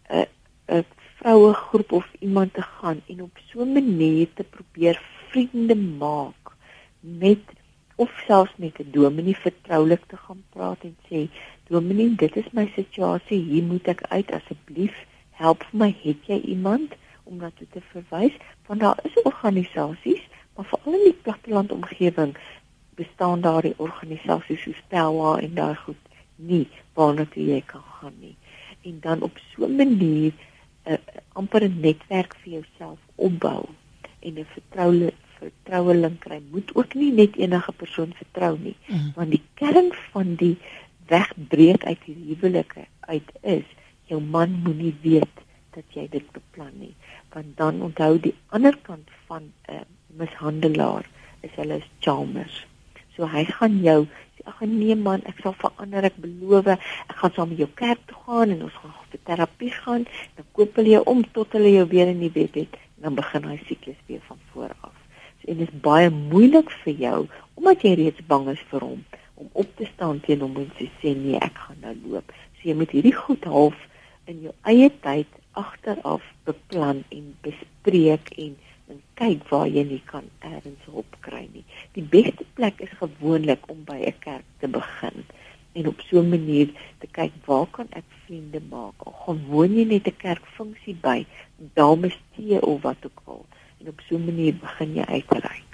'n 0.08 0.26
'n 0.68 0.84
vroue 1.16 1.52
groep 1.54 1.92
of 1.92 2.06
iemand 2.18 2.54
te 2.54 2.62
gaan 2.62 3.00
en 3.06 3.22
op 3.22 3.38
so 3.48 3.62
'n 3.62 3.72
manier 3.72 4.28
te 4.34 4.44
probeer 4.44 5.02
vriende 5.28 5.76
maak 5.76 6.52
met 7.00 7.44
of 7.94 8.10
selfs 8.26 8.52
met 8.56 8.78
'n 8.78 8.90
dominee 8.90 9.36
vertroulik 9.36 10.04
te 10.06 10.16
gaan 10.16 10.44
praat 10.48 10.80
en 10.82 10.96
sê 11.08 11.30
dominee 11.68 12.14
dit 12.14 12.36
is 12.36 12.50
my 12.52 12.72
situasie 12.74 13.42
hier 13.42 13.62
moet 13.62 13.88
ek 13.88 14.02
uit 14.02 14.32
asseblief 14.32 14.94
help 15.30 15.66
my 15.72 15.96
het 16.02 16.26
jy 16.26 16.40
iemand? 16.40 16.92
Om 17.24 17.36
na 17.36 17.50
toe 17.54 17.66
te 17.70 17.80
verwys 17.80 18.34
want 18.66 18.80
daar 18.80 18.98
is 19.02 19.22
organisasies 19.22 20.22
maar 20.54 20.64
veral 20.64 20.92
in 20.92 21.04
die 21.04 21.22
platteland 21.22 21.72
omgewing 21.72 22.36
bestaan 22.96 23.40
daar 23.40 23.62
die 23.62 23.74
organisasies 23.76 24.62
soos 24.62 24.82
Pelwa 24.88 25.38
en 25.40 25.54
daai 25.54 25.76
goed 25.84 26.00
nie 26.36 26.68
waarna 26.94 27.24
toe 27.24 27.44
jy 27.44 27.60
kan 27.66 27.84
gaan 27.98 28.14
nie. 28.20 28.36
En 28.82 29.00
dan 29.00 29.22
op 29.22 29.38
so 29.52 29.66
'n 29.66 29.76
manier 29.76 30.32
'n 30.84 30.92
uh, 30.92 30.98
amper 31.32 31.64
'n 31.64 31.80
netwerk 31.80 32.36
vir 32.42 32.52
jouself 32.52 32.98
opbou 33.14 33.68
en 34.20 34.38
'n 34.38 34.46
vertroue 34.54 35.12
vertroueling 35.42 36.18
kry. 36.18 36.40
Moet 36.50 36.74
ook 36.74 36.94
nie 36.94 37.12
net 37.12 37.36
enige 37.36 37.72
persoon 37.72 38.12
vertrou 38.14 38.58
nie, 38.58 38.76
mm. 38.86 39.12
want 39.14 39.30
die 39.30 39.42
kern 39.54 39.90
van 40.12 40.34
die 40.34 40.56
wegbreek 41.06 41.84
uit 41.84 42.04
die 42.06 42.18
huwelike 42.30 42.86
uit 43.00 43.32
is 43.40 43.64
jou 44.10 44.20
man 44.20 44.60
moenie 44.64 44.94
weet 45.02 45.42
dat 45.76 45.96
jy 45.96 46.06
dit 46.12 46.26
beplan 46.36 46.72
nie, 46.78 46.94
want 47.32 47.56
dan 47.56 47.80
onthou 47.82 48.18
die 48.20 48.34
ander 48.48 48.76
kant 48.88 49.08
van 49.26 49.42
'n 49.42 49.74
uh, 49.74 49.84
mishandelaar 50.20 51.08
is 51.40 51.54
hulle 51.56 51.80
charmers. 51.98 52.66
So 53.16 53.28
hy 53.28 53.44
gaan 53.44 53.80
jou 53.84 54.00
ag 54.48 54.60
nee 54.66 54.94
man, 54.98 55.22
ek 55.30 55.42
sal 55.42 55.54
verander, 55.58 56.06
ek 56.08 56.16
beloof. 56.22 56.72
Ek 56.74 57.16
gaan 57.20 57.34
saam 57.36 57.52
met 57.52 57.60
jou 57.62 57.68
kerk 57.78 58.00
toe 58.10 58.18
gaan 58.24 58.54
en 58.54 58.64
ons 58.66 58.78
gaan 58.80 58.94
vir 59.12 59.22
terapie 59.28 59.70
gaan. 59.74 60.06
Dan 60.38 60.48
koop 60.56 60.80
hulle 60.80 60.96
jou 60.96 61.02
om 61.12 61.22
tot 61.36 61.54
hulle 61.56 61.74
jou 61.76 61.86
weer 61.92 62.10
in 62.10 62.22
die 62.22 62.32
bed 62.32 62.58
het 62.58 62.78
en 62.78 63.08
dan 63.08 63.18
begin 63.18 63.46
hy 63.50 63.58
siklus 63.68 64.00
weer 64.08 64.22
van 64.28 64.40
voor 64.52 64.74
af. 64.80 64.96
So 65.42 65.50
en 65.52 65.62
dit 65.62 65.68
is 65.68 65.82
baie 65.84 66.10
moeilik 66.10 66.70
vir 66.84 66.98
jou 67.06 67.18
omdat 67.58 67.84
jy 67.86 67.94
reeds 68.00 68.26
bang 68.26 68.48
is 68.52 68.62
vir 68.70 68.86
hom 68.86 69.00
om 69.42 69.48
op 69.58 69.70
te 69.78 69.86
staan 69.90 70.20
teen 70.22 70.42
hom 70.44 70.58
en 70.60 70.68
te 70.78 70.88
sê 71.00 71.14
nee, 71.18 71.38
ek 71.38 71.56
gaan 71.66 71.80
nou 71.82 71.94
loop. 72.06 72.34
So 72.58 72.70
jy 72.70 72.76
moet 72.78 72.94
hierdie 72.94 73.16
goed 73.16 73.46
half 73.50 73.78
in 74.30 74.44
jou 74.46 74.54
eie 74.70 74.90
tyd 75.02 75.30
agteraf 75.58 76.24
beplan 76.46 77.02
en 77.14 77.32
bespreek 77.44 78.30
en 78.38 78.54
kyk 79.22 79.46
waar 79.52 79.68
jy 79.70 79.84
nie 79.86 80.02
kan 80.10 80.26
eers 80.42 80.86
hulp 80.90 81.16
kry 81.22 81.44
nie. 81.52 81.64
Die 81.94 82.02
beste 82.02 82.44
plek 82.58 82.80
is 82.82 82.90
gewoonlik 82.98 83.68
om 83.70 83.84
by 83.86 83.98
'n 84.02 84.18
kerk 84.18 84.48
te 84.60 84.68
begin 84.68 85.24
en 85.72 85.86
op 85.86 86.00
so 86.08 86.18
'n 86.20 86.28
manier 86.28 86.68
te 87.00 87.06
kyk 87.06 87.32
waar 87.46 87.66
kan 87.66 87.86
ek 87.90 88.04
vriende 88.26 88.60
maak? 88.70 89.06
Of 89.06 89.14
gewoon 89.24 89.76
jy 89.76 89.84
net 89.84 90.06
'n 90.06 90.16
kerkfunksie 90.16 90.96
by, 91.00 91.26
dames 91.74 92.18
tee 92.36 92.60
of 92.62 92.82
wat 92.82 92.96
ook 93.04 93.22
al. 93.24 93.46
En 93.80 93.88
op 93.88 94.00
so 94.08 94.16
'n 94.16 94.24
manier 94.24 94.54
begin 94.54 94.94
jy 94.94 95.04
uitreik. 95.04 95.70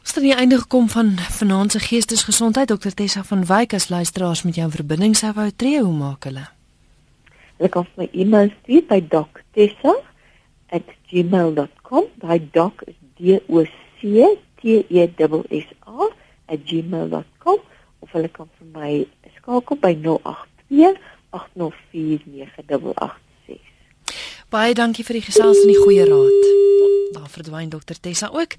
Ons 0.00 0.14
het 0.14 0.16
aan 0.16 0.22
die 0.22 0.34
einde 0.34 0.58
gekom 0.58 0.88
van 0.88 1.16
vanaand 1.18 1.72
se 1.72 1.78
geestesgesondheid. 1.78 2.68
Dr 2.68 2.88
Tessa 2.88 3.22
van 3.22 3.46
Wyk 3.46 3.72
as 3.72 3.88
luisteraars 3.88 4.42
met 4.42 4.54
jou 4.54 4.70
verbinding 4.70 5.16
sou 5.16 5.32
wou 5.32 5.50
tree, 5.50 5.80
hoe 5.80 5.96
maak 5.96 6.24
hulle? 6.24 6.48
Hulle 7.56 7.68
kan 7.68 7.86
my 7.96 8.08
e-mail 8.12 8.50
stuur 8.62 8.82
by 8.86 9.00
Dr 9.08 9.68
@gmail.com. 11.08 12.04
Daai 12.20 12.48
doc 12.52 12.82
is 12.86 12.94
D 13.16 13.40
O 13.48 13.64
C 14.00 14.36
T 14.60 14.84
E 14.88 15.06
S 15.06 15.10
S 15.50 15.66
A 15.86 16.08
@gmail.com 16.56 17.58
of 18.00 18.12
hulle 18.12 18.28
kan 18.28 18.48
vir 18.58 18.68
my 18.72 19.06
skakel 19.36 19.76
by 19.80 19.94
082 19.94 20.98
8049886. 21.34 23.58
Baie 24.52 24.74
dankie 24.74 25.04
vir 25.06 25.14
die 25.18 25.26
gesels 25.26 25.62
en 25.64 25.70
die 25.72 25.80
goeie 25.80 26.04
raad. 26.06 26.44
Daar 27.14 27.30
verdwyn 27.30 27.70
dokter 27.72 27.96
Tessa 28.00 28.28
ook. 28.32 28.52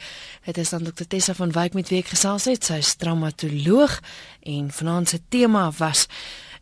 Dit 0.46 0.58
is 0.58 0.70
dan 0.74 0.84
dokter 0.84 1.08
Tessa 1.08 1.34
van 1.34 1.52
Wyk 1.56 1.74
met 1.74 1.90
wie 1.92 2.00
ek 2.04 2.12
gesels 2.12 2.46
het. 2.52 2.64
Sy 2.68 2.78
is 2.84 2.96
traumatoloog 3.00 3.94
en 4.44 4.72
vanaand 4.76 5.10
se 5.10 5.20
tema 5.30 5.72
was 5.80 6.08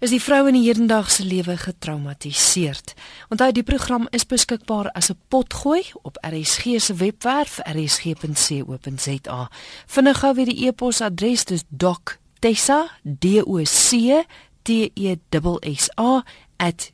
is 0.03 0.11
die 0.11 0.19
vrou 0.19 0.49
in 0.49 0.57
die 0.57 0.65
hedendaagse 0.65 1.23
lewe 1.23 1.53
getraumatiseerd. 1.57 2.93
Onthou 3.31 3.51
die 3.55 3.63
program 3.63 4.07
is 4.11 4.25
beskikbaar 4.27 4.91
as 4.91 5.09
'n 5.09 5.17
potgooi 5.27 5.83
op 6.01 6.17
RSG 6.21 6.63
se 6.77 6.93
webwerf 6.93 7.59
rsg.co.za. 7.63 9.49
Vinnig 9.85 10.19
gou 10.19 10.33
weer 10.35 10.45
die 10.45 10.67
e-posadres 10.67 11.45
dis 11.45 11.63
doctessa 11.67 12.89
d 13.03 13.25
o 13.45 13.63
c 13.63 14.25
t 14.61 14.91
e 14.93 15.17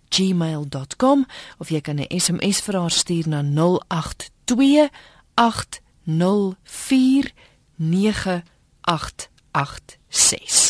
@gmail.com 0.09 1.25
of 1.57 1.69
jy 1.69 1.81
kan 1.81 1.99
'n 1.99 2.19
SMS 2.19 2.61
vir 2.61 2.79
haar 2.79 2.91
stuur 2.91 3.27
na 3.27 3.41
082 3.41 4.89
804 5.33 7.31
9886 7.75 10.68